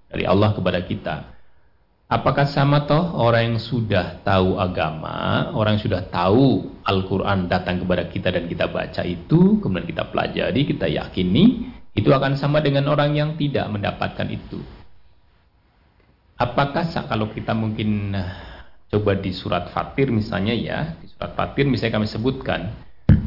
[0.10, 1.16] dari Allah kepada kita.
[2.10, 8.06] Apakah sama toh orang yang sudah tahu agama, orang yang sudah tahu Al-Quran datang kepada
[8.06, 13.14] kita dan kita baca itu, kemudian kita pelajari, kita yakini, itu akan sama dengan orang
[13.14, 14.58] yang tidak mendapatkan itu.
[16.42, 18.30] Apakah kalau kita mungkin eh,
[18.90, 22.74] coba di surat Fatir misalnya ya, di surat Fatir misalnya kami sebutkan,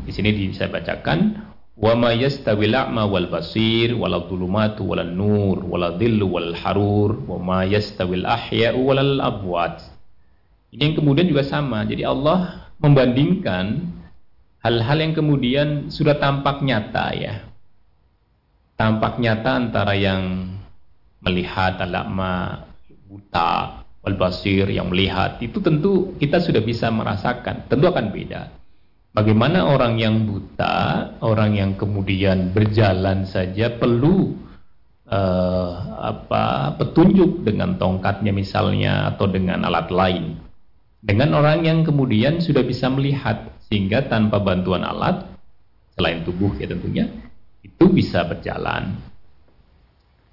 [0.02, 1.46] di sini saya bacakan,
[1.78, 7.38] wa ma yastawil a'ma wal basir wal dhulumatu wal nur wal dhillu wal harur wa
[7.38, 9.22] ma yastawil ahya'u wal
[10.74, 11.86] Ini yang kemudian juga sama.
[11.86, 13.94] Jadi Allah membandingkan
[14.66, 17.34] hal-hal yang kemudian sudah tampak nyata ya.
[18.76, 20.52] Tampak nyata antara yang
[21.24, 22.60] melihat alama
[23.08, 28.52] buta wal basir yang melihat itu tentu kita sudah bisa merasakan tentu akan beda.
[29.16, 34.36] Bagaimana orang yang buta orang yang kemudian berjalan saja perlu
[35.08, 40.36] uh, apa petunjuk dengan tongkatnya misalnya atau dengan alat lain.
[41.00, 45.24] Dengan orang yang kemudian sudah bisa melihat sehingga tanpa bantuan alat
[45.96, 47.08] selain tubuh ya tentunya
[47.66, 48.94] itu bisa berjalan.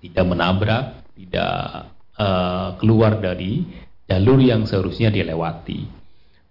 [0.04, 3.66] Tidak menabrak tidak uh, keluar dari
[4.06, 5.88] jalur yang seharusnya dilewati.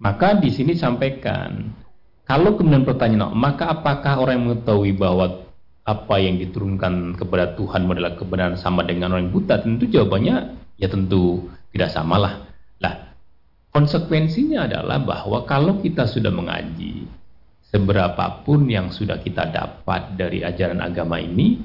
[0.03, 1.71] Maka di sini sampaikan
[2.27, 5.47] kalau kemudian pertanyaan maka apakah orang yang mengetahui bahwa
[5.83, 9.62] apa yang diturunkan kepada Tuhan adalah kebenaran sama dengan orang buta?
[9.62, 12.51] Tentu jawabannya ya tentu tidak samalah.
[12.83, 13.14] Lah
[13.71, 17.02] konsekuensinya adalah bahwa kalau kita sudah mengaji
[17.73, 21.57] seberapapun yang sudah kita dapat dari ajaran agama ini,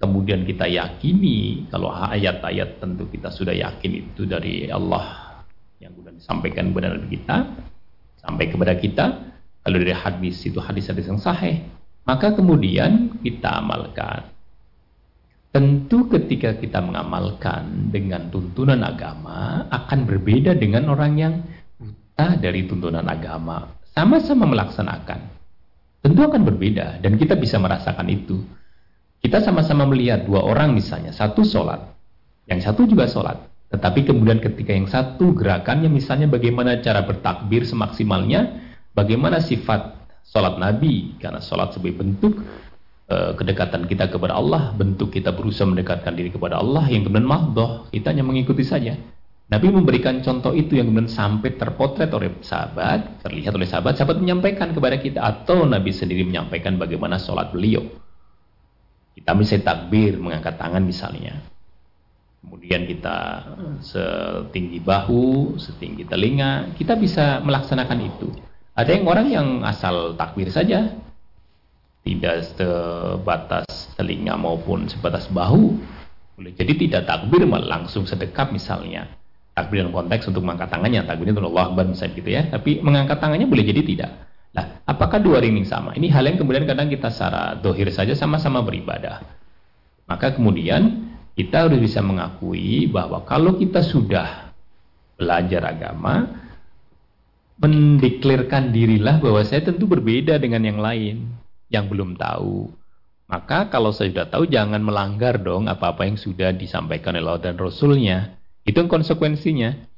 [0.00, 5.36] kemudian kita yakini kalau ayat-ayat tentu kita sudah yakin itu dari Allah
[5.76, 7.36] yang sudah disampaikan kepada Nabi kita
[8.24, 9.06] sampai kepada kita
[9.60, 11.60] kalau dari hadis itu hadis-hadis yang sahih
[12.08, 14.32] maka kemudian kita amalkan.
[15.50, 21.34] Tentu ketika kita mengamalkan dengan tuntunan agama akan berbeda dengan orang yang
[21.74, 23.66] buta dari tuntunan agama.
[23.90, 25.39] Sama-sama melaksanakan
[26.00, 28.40] tentu akan berbeda dan kita bisa merasakan itu.
[29.20, 31.92] Kita sama-sama melihat dua orang misalnya, satu sholat,
[32.48, 33.36] yang satu juga sholat.
[33.70, 38.58] Tetapi kemudian ketika yang satu gerakannya misalnya bagaimana cara bertakbir semaksimalnya,
[38.96, 42.40] bagaimana sifat sholat Nabi, karena sholat sebagai bentuk
[43.12, 47.86] uh, kedekatan kita kepada Allah, bentuk kita berusaha mendekatkan diri kepada Allah, yang kemudian mahdoh,
[47.92, 48.96] kita hanya mengikuti saja.
[49.50, 54.70] Nabi memberikan contoh itu yang kemudian sampai terpotret oleh sahabat, terlihat oleh sahabat, sahabat menyampaikan
[54.70, 57.82] kepada kita atau Nabi sendiri menyampaikan bagaimana sholat beliau.
[59.10, 61.42] Kita bisa takbir, mengangkat tangan misalnya.
[62.46, 63.42] Kemudian kita
[63.82, 68.30] setinggi bahu, setinggi telinga, kita bisa melaksanakan itu.
[68.78, 70.94] Ada yang orang yang asal takbir saja,
[72.06, 73.66] tidak sebatas
[73.98, 75.74] telinga maupun sebatas bahu.
[76.38, 79.19] Boleh jadi tidak takbir malah langsung sedekap misalnya
[79.54, 82.42] takbir dalam konteks untuk mengangkat tangannya takbirnya untuk Allah Akbar misalnya gitu ya.
[82.48, 84.10] Tapi mengangkat tangannya boleh jadi tidak.
[84.50, 85.94] Nah apakah dua ini sama?
[85.94, 89.22] Ini hal yang kemudian kadang kita secara dohir saja sama-sama beribadah.
[90.10, 94.50] Maka kemudian kita harus bisa mengakui bahwa kalau kita sudah
[95.14, 96.40] belajar agama
[97.60, 101.28] mendeklirkan dirilah bahwa saya tentu berbeda dengan yang lain
[101.68, 102.72] yang belum tahu.
[103.30, 107.54] Maka kalau saya sudah tahu jangan melanggar dong apa-apa yang sudah disampaikan oleh Allah dan
[107.60, 109.88] Rasulnya itu konsekuensinya.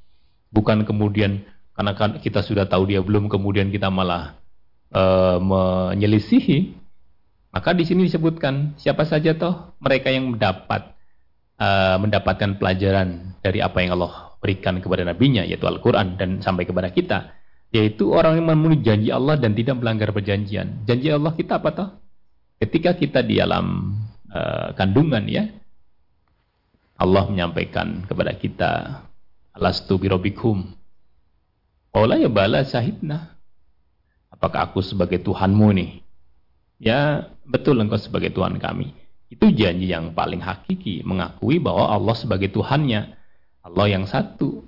[0.52, 4.36] Bukan kemudian karena kan kita sudah tahu dia belum kemudian kita malah
[4.92, 6.78] uh, menyelisihi.
[7.52, 10.96] Maka di sini disebutkan siapa saja toh mereka yang mendapat
[11.60, 16.88] uh, mendapatkan pelajaran dari apa yang Allah berikan kepada nabinya yaitu Al-Qur'an dan sampai kepada
[16.88, 17.36] kita
[17.72, 20.84] yaitu orang yang memenuhi janji Allah dan tidak melanggar perjanjian.
[20.84, 21.88] Janji Allah kita apa toh?
[22.60, 23.96] Ketika kita di alam
[24.28, 25.48] uh, kandungan ya,
[27.02, 29.02] Allah menyampaikan kepada kita
[29.58, 30.78] alastu birobikum
[31.92, 33.36] Ola ya bala syahidna
[34.32, 36.00] apakah aku sebagai Tuhanmu nih?
[36.80, 38.96] Ya betul engkau sebagai Tuhan kami.
[39.28, 43.12] Itu janji yang paling hakiki mengakui bahwa Allah sebagai Tuhannya
[43.62, 44.64] Allah yang satu.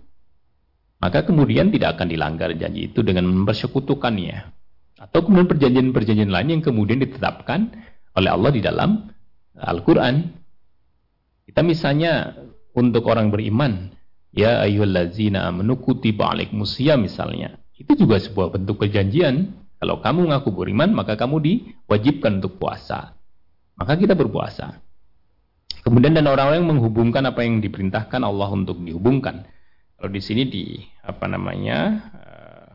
[1.01, 4.53] Maka kemudian tidak akan dilanggar janji itu dengan mempersekutukannya
[5.01, 7.73] atau kemudian perjanjian-perjanjian lain yang kemudian ditetapkan
[8.15, 9.11] oleh Allah di dalam
[9.59, 10.44] Al-Quran
[11.55, 12.35] kita misalnya
[12.75, 13.95] untuk orang beriman,
[14.35, 17.63] ya ayyuhallazina amanu kutiba alaikumusiyam misalnya.
[17.79, 19.55] Itu juga sebuah bentuk perjanjian.
[19.79, 23.15] Kalau kamu ngaku beriman, maka kamu diwajibkan untuk puasa.
[23.79, 24.83] Maka kita berpuasa.
[25.87, 29.47] Kemudian dan orang-orang yang menghubungkan apa yang diperintahkan Allah untuk dihubungkan.
[29.95, 31.79] Kalau di sini di apa namanya
[32.19, 32.67] uh,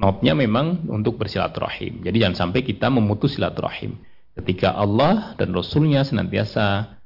[0.00, 2.00] notnya memang untuk bersilaturahim.
[2.08, 4.00] Jadi jangan sampai kita memutus silaturahim.
[4.32, 6.96] Ketika Allah dan Rasulnya senantiasa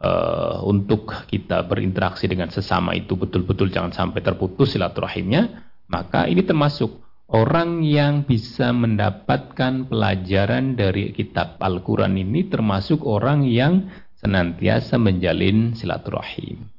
[0.00, 7.04] uh, untuk kita berinteraksi dengan sesama itu betul-betul jangan sampai terputus silaturahimnya, maka ini termasuk
[7.30, 16.70] orang yang bisa mendapatkan pelajaran dari kitab Al-Quran ini termasuk orang yang senantiasa menjalin silaturahim.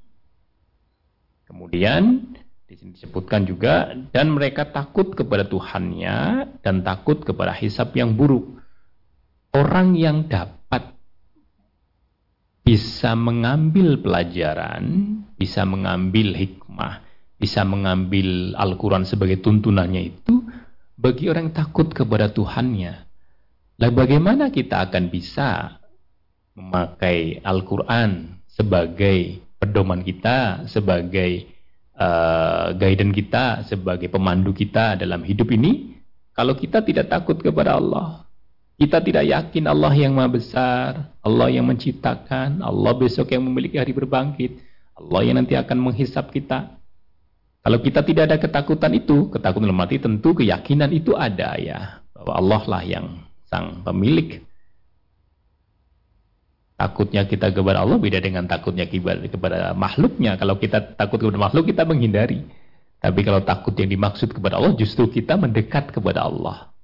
[1.46, 2.34] Kemudian
[2.66, 6.18] disebutkan juga dan mereka takut kepada Tuhannya
[6.66, 8.58] dan takut kepada hisap yang buruk.
[9.54, 10.55] Orang yang dapat
[12.66, 14.84] bisa mengambil pelajaran,
[15.38, 17.06] bisa mengambil hikmah,
[17.38, 20.42] bisa mengambil Al-Quran sebagai tuntunannya itu
[20.98, 23.06] bagi orang yang takut kepada Tuhannya.
[23.78, 25.78] Lah bagaimana kita akan bisa
[26.58, 31.46] memakai Al-Quran sebagai pedoman kita, sebagai
[32.02, 36.02] uh, guidance kita, sebagai pemandu kita dalam hidup ini,
[36.34, 38.25] kalau kita tidak takut kepada Allah.
[38.76, 43.96] Kita tidak yakin Allah yang maha besar, Allah yang menciptakan, Allah besok yang memiliki hari
[43.96, 44.60] berbangkit,
[45.00, 46.76] Allah yang nanti akan menghisap kita.
[47.64, 52.04] Kalau kita tidak ada ketakutan itu, ketakutan mati tentu keyakinan itu ada ya.
[52.12, 53.06] Bahwa Allah lah yang
[53.48, 54.44] sang pemilik.
[56.76, 60.36] Takutnya kita kepada Allah beda dengan takutnya kepada makhluknya.
[60.36, 62.44] Kalau kita takut kepada makhluk, kita menghindari.
[63.00, 66.75] Tapi kalau takut yang dimaksud kepada Allah, justru kita mendekat kepada Allah.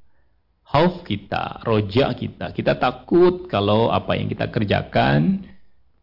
[0.72, 2.56] Hauf kita, roja kita.
[2.56, 5.44] Kita takut kalau apa yang kita kerjakan,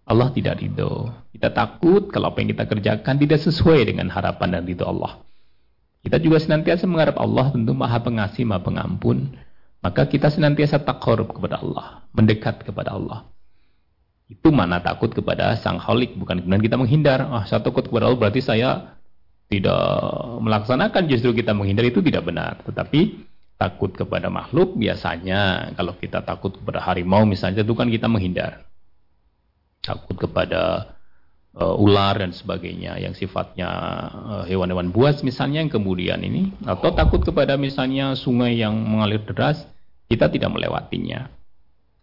[0.04, 1.08] Allah tidak ridho.
[1.32, 5.24] Kita takut kalau apa yang kita kerjakan tidak sesuai dengan harapan dan ridho Allah.
[6.04, 9.40] Kita juga senantiasa mengharap Allah tentu maha pengasih, maha pengampun.
[9.80, 13.24] Maka kita senantiasa takarub kepada Allah, mendekat kepada Allah.
[14.28, 17.24] Itu mana takut kepada sang holik, bukan kemudian kita menghindar.
[17.24, 19.00] Ah, saya takut kepada Allah berarti saya
[19.48, 19.80] tidak
[20.44, 22.60] melaksanakan justru kita menghindar itu tidak benar.
[22.68, 23.27] Tetapi
[23.58, 28.64] takut kepada makhluk biasanya kalau kita takut kepada harimau misalnya itu kan kita menghindar.
[29.82, 30.94] Takut kepada
[31.58, 33.68] uh, ular dan sebagainya yang sifatnya
[34.14, 39.66] uh, hewan-hewan buas misalnya yang kemudian ini atau takut kepada misalnya sungai yang mengalir deras
[40.06, 41.26] kita tidak melewatinya.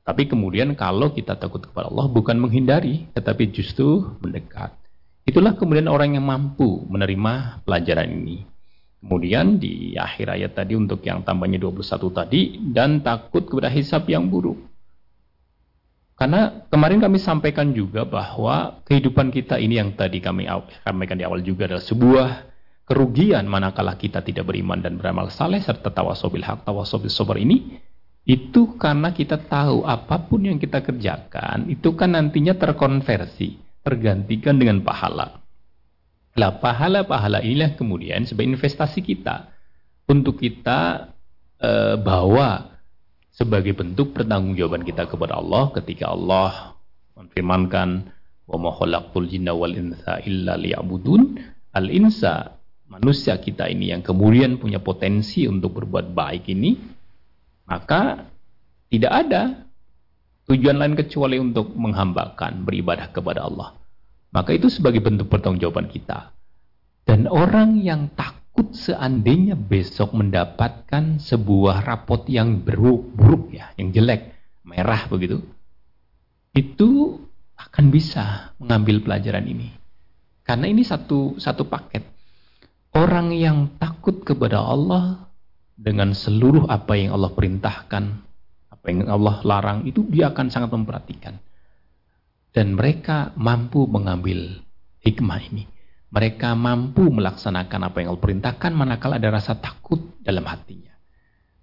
[0.06, 4.76] Tapi kemudian kalau kita takut kepada Allah bukan menghindari tetapi justru mendekat.
[5.26, 8.55] Itulah kemudian orang yang mampu menerima pelajaran ini
[9.06, 12.42] kemudian di akhir ayat tadi untuk yang tambahnya 21 tadi
[12.74, 14.58] dan takut kepada hisap yang buruk
[16.18, 20.50] karena kemarin kami sampaikan juga bahwa kehidupan kita ini yang tadi kami
[20.82, 22.30] sampaikan di awal juga adalah sebuah
[22.90, 27.78] kerugian manakala kita tidak beriman dan beramal saleh serta tawasobil hak tawasobil sobar ini
[28.26, 34.82] itu karena kita tahu apa pun yang kita kerjakan itu kan nantinya terkonversi tergantikan dengan
[34.82, 35.45] pahala.
[36.36, 39.56] Lah pahala-pahala inilah kemudian sebagai investasi kita.
[40.06, 41.12] Untuk kita
[41.58, 42.76] e, bawa
[43.32, 46.76] sebagai bentuk pertanggungjawaban kita kepada Allah ketika Allah
[47.16, 48.12] menfirmankan
[48.46, 51.40] wa ma khalaqtul jinna wal insa illa liya'budun.
[51.72, 52.56] Al insa
[52.92, 56.78] manusia kita ini yang kemudian punya potensi untuk berbuat baik ini
[57.66, 58.30] maka
[58.94, 59.66] tidak ada
[60.46, 63.74] tujuan lain kecuali untuk menghambakan beribadah kepada Allah
[64.36, 66.36] maka itu sebagai bentuk pertanggungjawaban kita
[67.06, 74.34] dan orang yang takut seandainya besok mendapatkan sebuah rapot yang buruk, buruk ya, yang jelek,
[74.66, 75.46] merah begitu,
[76.58, 77.22] itu
[77.54, 79.70] akan bisa mengambil pelajaran ini.
[80.42, 82.02] Karena ini satu satu paket.
[82.96, 85.30] Orang yang takut kepada Allah
[85.76, 88.04] dengan seluruh apa yang Allah perintahkan,
[88.72, 91.38] apa yang Allah larang, itu dia akan sangat memperhatikan.
[92.56, 94.64] Dan mereka mampu mengambil
[95.04, 95.68] hikmah ini.
[96.08, 100.96] Mereka mampu melaksanakan apa yang Allah perintahkan manakala ada rasa takut dalam hatinya.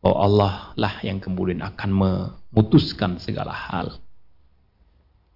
[0.05, 3.97] Oh Allah lah yang kemudian akan memutuskan segala hal.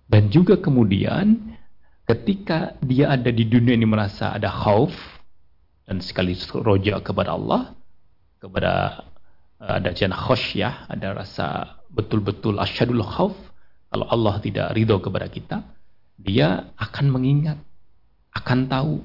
[0.04, 1.56] Dan juga kemudian
[2.04, 4.92] ketika dia ada di dunia ini merasa ada khauf
[5.88, 7.72] dan sekali roja kepada Allah,
[8.36, 9.06] kepada
[9.62, 13.38] eh, ada jan khosyah, ada rasa betul-betul asyadul khauf,
[13.96, 15.64] kalau Allah tidak ridho kepada kita,
[16.20, 17.56] dia akan mengingat
[18.36, 19.00] akan tahu,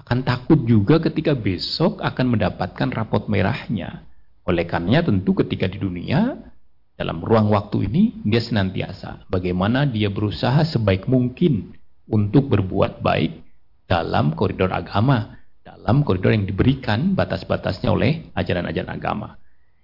[0.00, 4.08] akan takut juga ketika besok akan mendapatkan rapot merahnya.
[4.48, 6.40] Oleh karenanya tentu ketika di dunia,
[6.96, 11.76] dalam ruang waktu ini, dia senantiasa bagaimana dia berusaha sebaik mungkin
[12.08, 13.44] untuk berbuat baik
[13.84, 19.36] dalam koridor agama, dalam koridor yang diberikan batas-batasnya oleh ajaran-ajaran agama.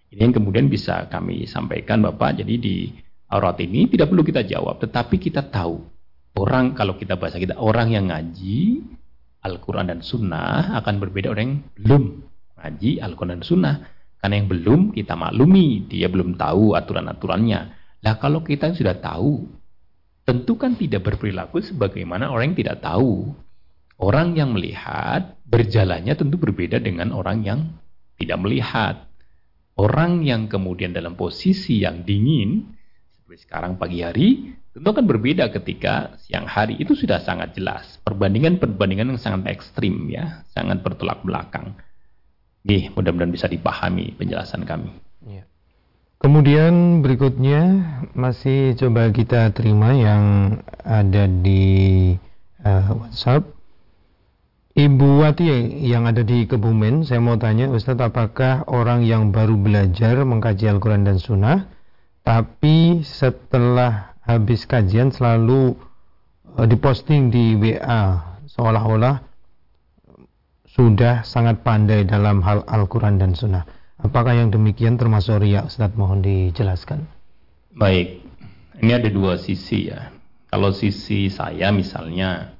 [0.09, 2.89] Ini yang kemudian bisa kami sampaikan Bapak, jadi di
[3.29, 5.99] aurat ini tidak perlu kita jawab, tetapi kita tahu
[6.39, 8.79] Orang kalau kita bahasa kita orang yang ngaji
[9.43, 12.03] Al-Quran dan Sunnah akan berbeda orang yang belum
[12.55, 13.77] ngaji Al-Quran dan Sunnah.
[14.19, 17.61] Karena yang belum kita maklumi, dia belum tahu aturan-aturannya.
[18.03, 19.47] Lah kalau kita sudah tahu,
[20.27, 23.35] tentu kan tidak berperilaku sebagaimana orang yang tidak tahu.
[23.99, 27.61] Orang yang melihat berjalannya tentu berbeda dengan orang yang
[28.15, 29.11] tidak melihat.
[29.75, 32.78] Orang yang kemudian dalam posisi yang dingin,
[33.29, 38.01] seperti sekarang pagi hari, Tentu kan berbeda ketika siang hari itu sudah sangat jelas.
[38.01, 41.77] Perbandingan-perbandingan yang sangat ekstrim ya, sangat bertolak belakang.
[42.65, 44.97] Nih, mudah-mudahan bisa dipahami penjelasan kami.
[45.29, 45.45] Ya.
[46.25, 47.61] Kemudian berikutnya
[48.17, 50.25] masih coba kita terima yang
[50.81, 52.17] ada di
[52.65, 53.45] uh, WhatsApp.
[54.73, 55.53] Ibu Wati
[55.85, 61.05] yang ada di Kebumen, saya mau tanya Ustadz apakah orang yang baru belajar mengkaji Al-Quran
[61.05, 61.78] dan Sunnah,
[62.29, 65.73] tapi setelah habis kajian selalu
[66.61, 69.25] uh, diposting di WA seolah-olah
[70.69, 73.65] sudah sangat pandai dalam hal Al-Quran dan Sunnah.
[73.97, 75.97] Apakah yang demikian termasuk riak Ustadz?
[75.97, 77.09] Mohon dijelaskan.
[77.73, 78.21] Baik,
[78.85, 80.13] ini ada dua sisi ya.
[80.53, 82.53] Kalau sisi saya misalnya,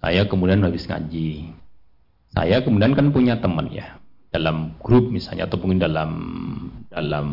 [0.00, 1.52] saya kemudian habis ngaji.
[2.32, 4.00] Saya kemudian kan punya teman ya
[4.36, 6.10] dalam grup misalnya atau mungkin dalam
[6.92, 7.26] dalam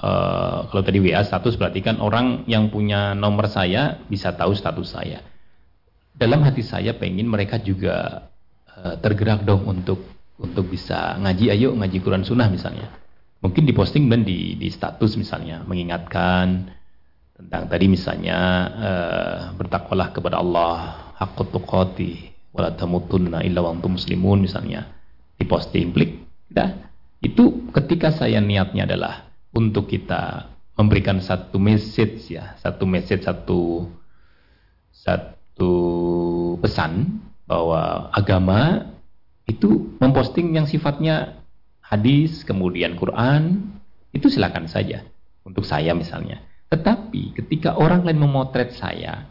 [0.00, 4.88] uh, kalau tadi WA status berarti kan orang yang punya nomor saya bisa tahu status
[4.88, 5.20] saya.
[6.16, 8.28] Dalam hati saya pengen mereka juga
[8.76, 10.00] uh, tergerak dong untuk
[10.40, 12.88] untuk bisa ngaji ayo ngaji Quran Sunnah misalnya.
[13.40, 16.68] Mungkin diposting dan di, di status misalnya mengingatkan
[17.40, 18.38] tentang tadi misalnya
[18.68, 22.12] uh, bertakwalah kepada Allah haqqut tuqati
[22.52, 24.92] wala tamutunna illa wa muslimun misalnya
[25.40, 26.90] diposting klik dah
[27.22, 33.90] itu ketika saya niatnya adalah untuk kita memberikan satu message ya satu message satu
[34.90, 35.72] satu
[36.60, 38.90] pesan bahwa agama
[39.46, 41.42] itu memposting yang sifatnya
[41.82, 43.72] hadis kemudian Quran
[44.10, 45.06] itu silakan saja
[45.46, 49.30] untuk saya misalnya tetapi ketika orang lain memotret saya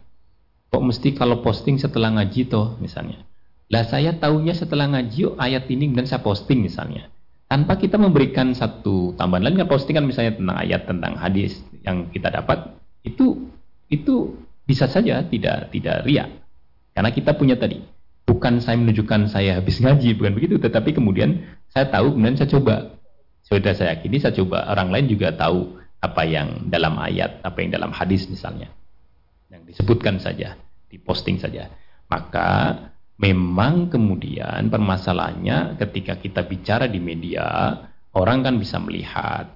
[0.69, 3.25] Kok mesti kalau posting setelah ngaji toh misalnya.
[3.69, 7.09] Lah saya tahunya setelah ngaji oh, ayat ini dan saya posting misalnya.
[7.49, 12.77] Tanpa kita memberikan satu tambahan lain postingan misalnya tentang ayat tentang hadis yang kita dapat
[13.01, 13.49] itu
[13.89, 14.37] itu
[14.69, 16.29] bisa saja tidak tidak riak.
[16.93, 17.81] Karena kita punya tadi
[18.29, 21.41] bukan saya menunjukkan saya habis ngaji bukan begitu tetapi kemudian
[21.73, 22.93] saya tahu kemudian saya coba
[23.41, 27.73] sudah saya yakini saya coba orang lain juga tahu apa yang dalam ayat apa yang
[27.73, 28.69] dalam hadis misalnya
[29.49, 30.55] yang disebutkan saja,
[30.93, 31.73] diposting saja.
[32.09, 32.77] Maka
[33.19, 37.75] memang kemudian permasalahannya ketika kita bicara di media,
[38.15, 39.51] orang kan bisa melihat,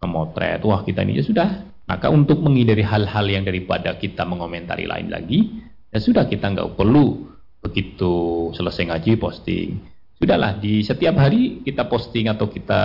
[0.00, 1.48] memotret, wah kita ini ya sudah.
[1.86, 7.30] Maka untuk menghindari hal-hal yang daripada kita mengomentari lain lagi, ya sudah kita nggak perlu
[7.62, 9.68] begitu selesai ngaji posting.
[10.16, 12.82] Sudahlah di setiap hari kita posting atau kita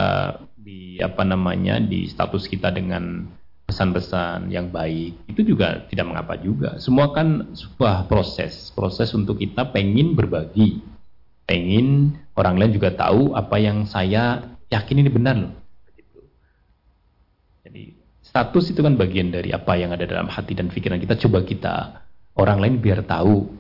[0.54, 3.26] di apa namanya di status kita dengan
[3.72, 6.76] pesan-pesan yang baik itu juga tidak mengapa juga.
[6.84, 10.84] Semua kan sebuah proses proses untuk kita pengen berbagi
[11.48, 15.54] pengen orang lain juga tahu apa yang saya yakin ini benar loh.
[17.68, 17.92] Jadi
[18.24, 21.20] status itu kan bagian dari apa yang ada dalam hati dan pikiran kita.
[21.20, 21.76] Coba kita
[22.40, 23.52] orang lain biar tahu.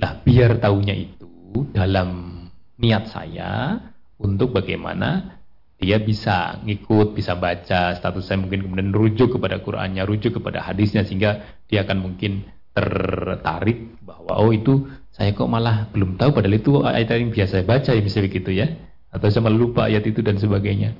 [0.00, 1.28] Lah biar tahunya itu
[1.76, 2.40] dalam
[2.80, 3.76] niat saya
[4.20, 5.39] untuk bagaimana
[5.80, 11.08] dia bisa ngikut, bisa baca status saya mungkin kemudian rujuk kepada Qurannya, rujuk kepada hadisnya
[11.08, 11.40] sehingga
[11.72, 12.44] dia akan mungkin
[12.76, 17.64] tertarik bahwa oh itu saya kok malah belum tahu padahal itu ayat yang biasa saya
[17.64, 18.68] baca ya bisa begitu ya.
[19.10, 20.94] Atau malah lupa ayat itu dan sebagainya.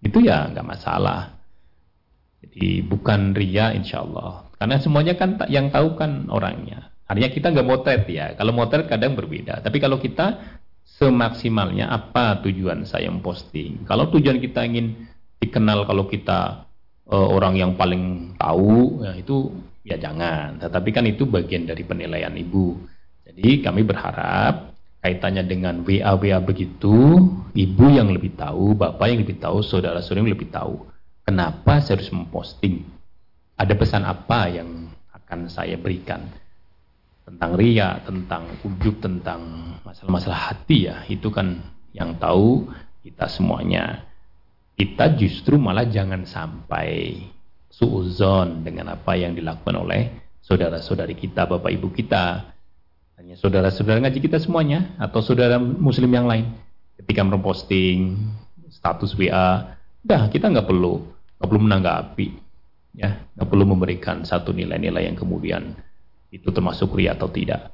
[0.00, 1.38] Itu ya nggak masalah.
[2.42, 4.48] Jadi bukan ria insya Allah.
[4.56, 6.90] Karena semuanya kan yang tahu kan orangnya.
[7.04, 8.32] Artinya kita nggak motret ya.
[8.34, 9.60] Kalau motret kadang berbeda.
[9.60, 13.88] Tapi kalau kita semaksimalnya apa tujuan saya memposting.
[13.88, 15.08] Kalau tujuan kita ingin
[15.40, 16.68] dikenal kalau kita
[17.08, 19.50] uh, orang yang paling tahu, ya itu
[19.82, 20.60] ya jangan.
[20.62, 22.78] Tetapi kan itu bagian dari penilaian ibu.
[23.24, 27.20] Jadi kami berharap kaitannya dengan WA WA begitu,
[27.52, 30.88] ibu yang lebih tahu, bapak yang lebih tahu, saudara-saudara yang lebih tahu.
[31.24, 32.84] Kenapa saya harus memposting?
[33.56, 36.43] Ada pesan apa yang akan saya berikan?
[37.24, 39.40] Tentang ria, tentang ujub, tentang
[39.82, 41.60] masalah-masalah hati ya, itu kan
[41.96, 42.68] yang tahu
[43.00, 44.04] kita semuanya.
[44.74, 47.16] Kita justru malah jangan sampai
[47.72, 50.02] suuzon dengan apa yang dilakukan oleh
[50.44, 52.54] saudara-saudari kita, bapak ibu kita,
[53.16, 56.52] hanya saudara-saudara ngaji kita semuanya atau saudara muslim yang lain.
[57.00, 58.20] Ketika memposting
[58.68, 61.00] status WA, dah kita nggak perlu
[61.38, 62.28] nggak perlu menanggapi,
[62.98, 65.74] ya nggak perlu memberikan satu nilai-nilai yang kemudian
[66.34, 67.70] itu termasuk ria atau tidak.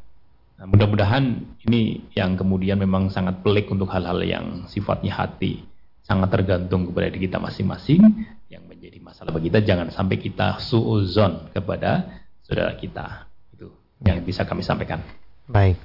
[0.61, 5.65] Nah, mudah-mudahan ini yang kemudian memang sangat pelik untuk hal-hal yang sifatnya hati,
[6.05, 8.29] sangat tergantung kepada diri kita masing-masing.
[8.53, 13.25] Yang menjadi masalah bagi kita jangan sampai kita suuzon kepada saudara kita.
[13.57, 13.73] Itu
[14.05, 15.01] yang bisa kami sampaikan.
[15.49, 15.81] Baik.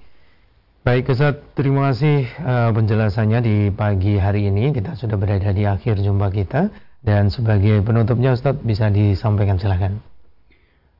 [0.86, 4.69] Baik Ustaz, terima kasih uh, penjelasannya di pagi hari ini.
[4.69, 6.69] Kita sudah berada di akhir jumpa kita.
[7.05, 10.14] Dan sebagai penutupnya Ustaz bisa disampaikan silahkan.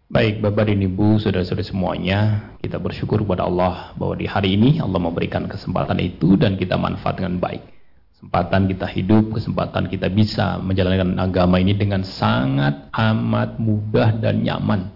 [0.06, 5.02] Baik Bapak dan Ibu, saudara-saudara semuanya, kita bersyukur kepada Allah bahwa di hari ini Allah
[5.02, 7.66] memberikan kesempatan itu dan kita manfaat dengan baik.
[8.14, 14.94] Kesempatan kita hidup, kesempatan kita bisa menjalankan agama ini dengan sangat amat mudah dan nyaman.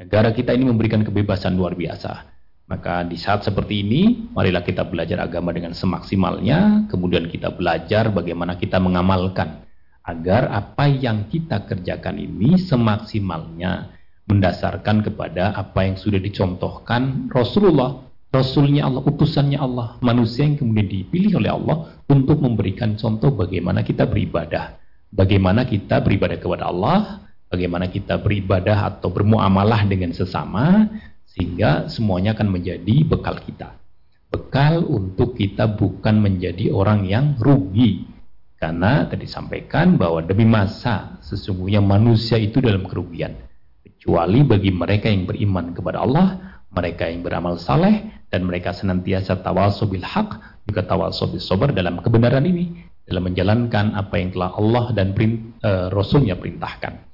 [0.00, 2.32] Negara kita ini memberikan kebebasan luar biasa.
[2.72, 8.56] Maka di saat seperti ini, marilah kita belajar agama dengan semaksimalnya, kemudian kita belajar bagaimana
[8.56, 9.68] kita mengamalkan
[10.08, 18.88] agar apa yang kita kerjakan ini semaksimalnya mendasarkan kepada apa yang sudah dicontohkan Rasulullah, Rasulnya
[18.88, 21.76] Allah, utusannya Allah, manusia yang kemudian dipilih oleh Allah
[22.08, 24.80] untuk memberikan contoh bagaimana kita beribadah,
[25.12, 30.88] bagaimana kita beribadah kepada Allah, bagaimana kita beribadah atau bermuamalah dengan sesama,
[31.28, 33.76] sehingga semuanya akan menjadi bekal kita.
[34.32, 38.08] Bekal untuk kita bukan menjadi orang yang rugi.
[38.56, 43.51] Karena tadi sampaikan bahwa demi masa sesungguhnya manusia itu dalam kerugian.
[43.82, 50.06] Kecuali bagi mereka yang beriman kepada Allah, mereka yang beramal saleh, dan mereka senantiasa tawasobil
[50.06, 55.58] haq, juga tawasobil sobar dalam kebenaran ini, dalam menjalankan apa yang telah Allah dan perint,
[55.66, 57.12] uh, Rasulnya perintahkan.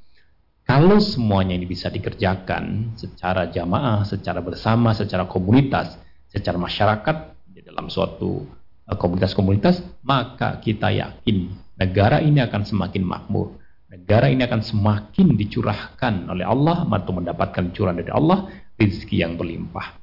[0.69, 5.97] Kalau semuanya ini bisa dikerjakan secara jamaah, secara bersama, secara komunitas,
[6.29, 7.17] secara masyarakat
[7.49, 8.45] di dalam suatu
[8.85, 11.49] eh, komunitas-komunitas, maka kita yakin
[11.81, 13.57] negara ini akan semakin makmur.
[13.99, 18.47] Negara ini akan semakin dicurahkan oleh Allah atau mendapatkan curahan dari Allah
[18.79, 19.99] rezeki yang berlimpah.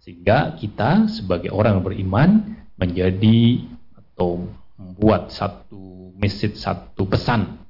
[0.00, 4.48] Sehingga kita sebagai orang beriman menjadi atau
[4.80, 7.60] membuat satu message, satu pesan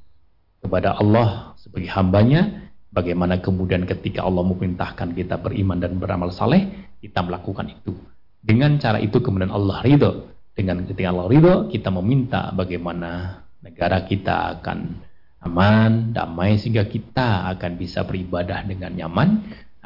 [0.63, 7.27] kepada Allah sebagai hambanya, bagaimana kemudian ketika Allah memerintahkan kita beriman dan beramal saleh, kita
[7.27, 7.99] melakukan itu.
[8.39, 10.31] Dengan cara itu kemudian Allah ridho.
[10.55, 15.08] Dengan ketika Allah ridho, kita meminta bagaimana negara kita akan
[15.45, 19.29] aman, damai, sehingga kita akan bisa beribadah dengan nyaman,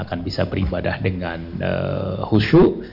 [0.01, 2.85] akan bisa beribadah dengan uh, khusyuk.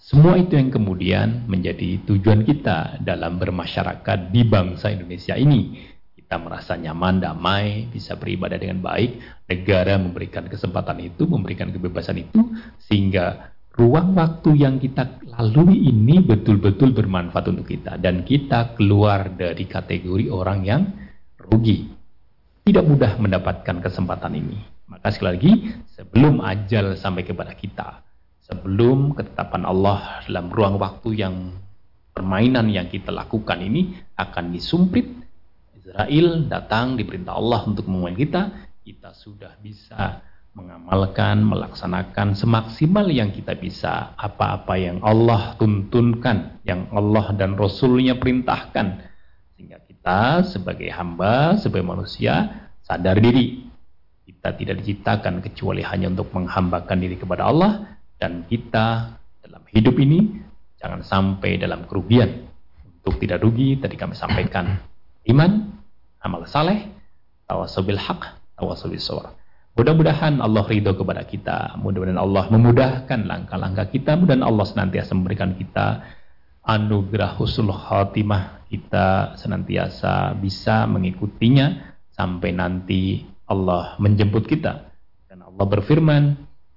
[0.00, 5.90] Semua itu yang kemudian menjadi tujuan kita dalam bermasyarakat di bangsa Indonesia ini
[6.30, 9.18] kita merasa nyaman, damai, bisa beribadah dengan baik,
[9.50, 12.54] negara memberikan kesempatan itu, memberikan kebebasan itu,
[12.86, 17.98] sehingga ruang waktu yang kita lalui ini betul-betul bermanfaat untuk kita.
[17.98, 20.82] Dan kita keluar dari kategori orang yang
[21.34, 21.98] rugi.
[22.70, 24.62] Tidak mudah mendapatkan kesempatan ini.
[24.86, 25.52] Maka sekali lagi,
[25.90, 28.06] sebelum ajal sampai kepada kita,
[28.46, 31.34] sebelum ketetapan Allah dalam ruang waktu yang
[32.14, 35.02] permainan yang kita lakukan ini akan disumprit
[35.74, 38.42] Israel datang diperintah Allah untuk menemukan kita,
[38.86, 40.22] kita sudah bisa
[40.54, 49.09] mengamalkan, melaksanakan semaksimal yang kita bisa apa-apa yang Allah tuntunkan, yang Allah dan Rasulnya perintahkan.
[50.00, 53.68] Kita sebagai hamba, sebagai manusia sadar diri.
[54.24, 59.12] Kita tidak diciptakan kecuali hanya untuk menghambakan diri kepada Allah dan kita
[59.44, 60.40] dalam hidup ini
[60.80, 62.48] jangan sampai dalam kerugian.
[63.04, 64.80] Untuk tidak rugi tadi kami sampaikan
[65.28, 65.68] iman,
[66.24, 66.88] amal saleh,
[67.44, 69.36] tawasul haq, tawasul sabr.
[69.76, 71.76] Mudah-mudahan Allah ridho kepada kita.
[71.76, 74.16] Mudah-mudahan Allah memudahkan langkah-langkah kita.
[74.16, 76.04] Mudah-mudahan Allah senantiasa memberikan kita
[76.64, 78.59] anugerah husnul khatimah.
[78.70, 84.86] Kita senantiasa bisa mengikutinya sampai nanti Allah menjemput kita.
[85.26, 86.22] Dan Allah berfirman,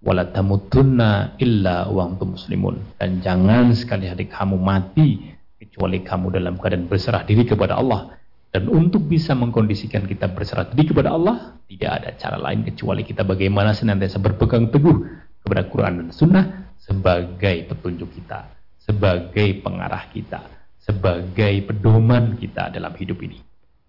[0.01, 2.97] wala tamutunna illa wa muslimun.
[2.97, 5.21] Dan jangan sekali hari kamu mati
[5.61, 8.17] kecuali kamu dalam keadaan berserah diri kepada Allah
[8.53, 13.25] dan untuk bisa mengkondisikan kita berserah diri kepada Allah, tidak ada cara lain kecuali kita
[13.25, 14.93] bagaimana senantiasa berpegang teguh
[15.41, 16.45] kepada Quran dan Sunnah
[16.77, 18.45] sebagai petunjuk kita,
[18.77, 20.45] sebagai pengarah kita,
[20.83, 23.39] sebagai pedoman kita dalam hidup ini.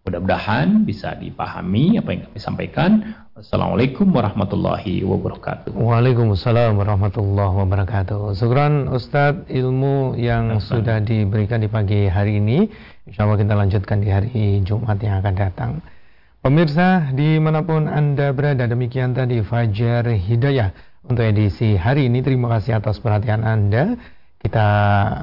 [0.04, 2.90] Mudah-mudahan bisa dipahami apa yang kami sampaikan.
[3.34, 5.74] Assalamualaikum warahmatullahi wabarakatuh.
[5.74, 8.36] Waalaikumsalam warahmatullahi wabarakatuh.
[8.36, 12.68] Syukran Ustadz ilmu yang sudah diberikan di pagi hari ini.
[13.08, 15.70] Insya Allah kita lanjutkan di hari Jumat yang akan datang.
[16.44, 20.68] Pemirsa di mana pun Anda berada demikian tadi Fajar Hidayah
[21.08, 22.20] untuk edisi hari ini.
[22.20, 23.96] Terima kasih atas perhatian Anda.
[24.44, 24.68] Kita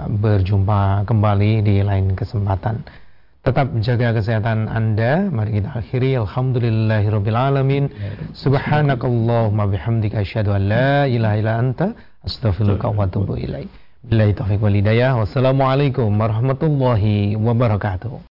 [0.10, 2.82] berjumpa kembali di lain kesempatan.
[3.46, 5.30] Tetap jaga kesehatan Anda.
[5.30, 6.18] Mari kita akhiri.
[6.18, 7.90] Alhamdulillahirrabbilalamin.
[8.34, 11.94] Subhanakallahumma bihamdika asyhadu an la ilaha illa anta
[12.26, 13.70] astaghfiruka wa atubu ilaik.
[14.02, 15.14] Billahi taufiq wal hidayah.
[15.22, 18.31] Wassalamualaikum warahmatullahi wabarakatuh.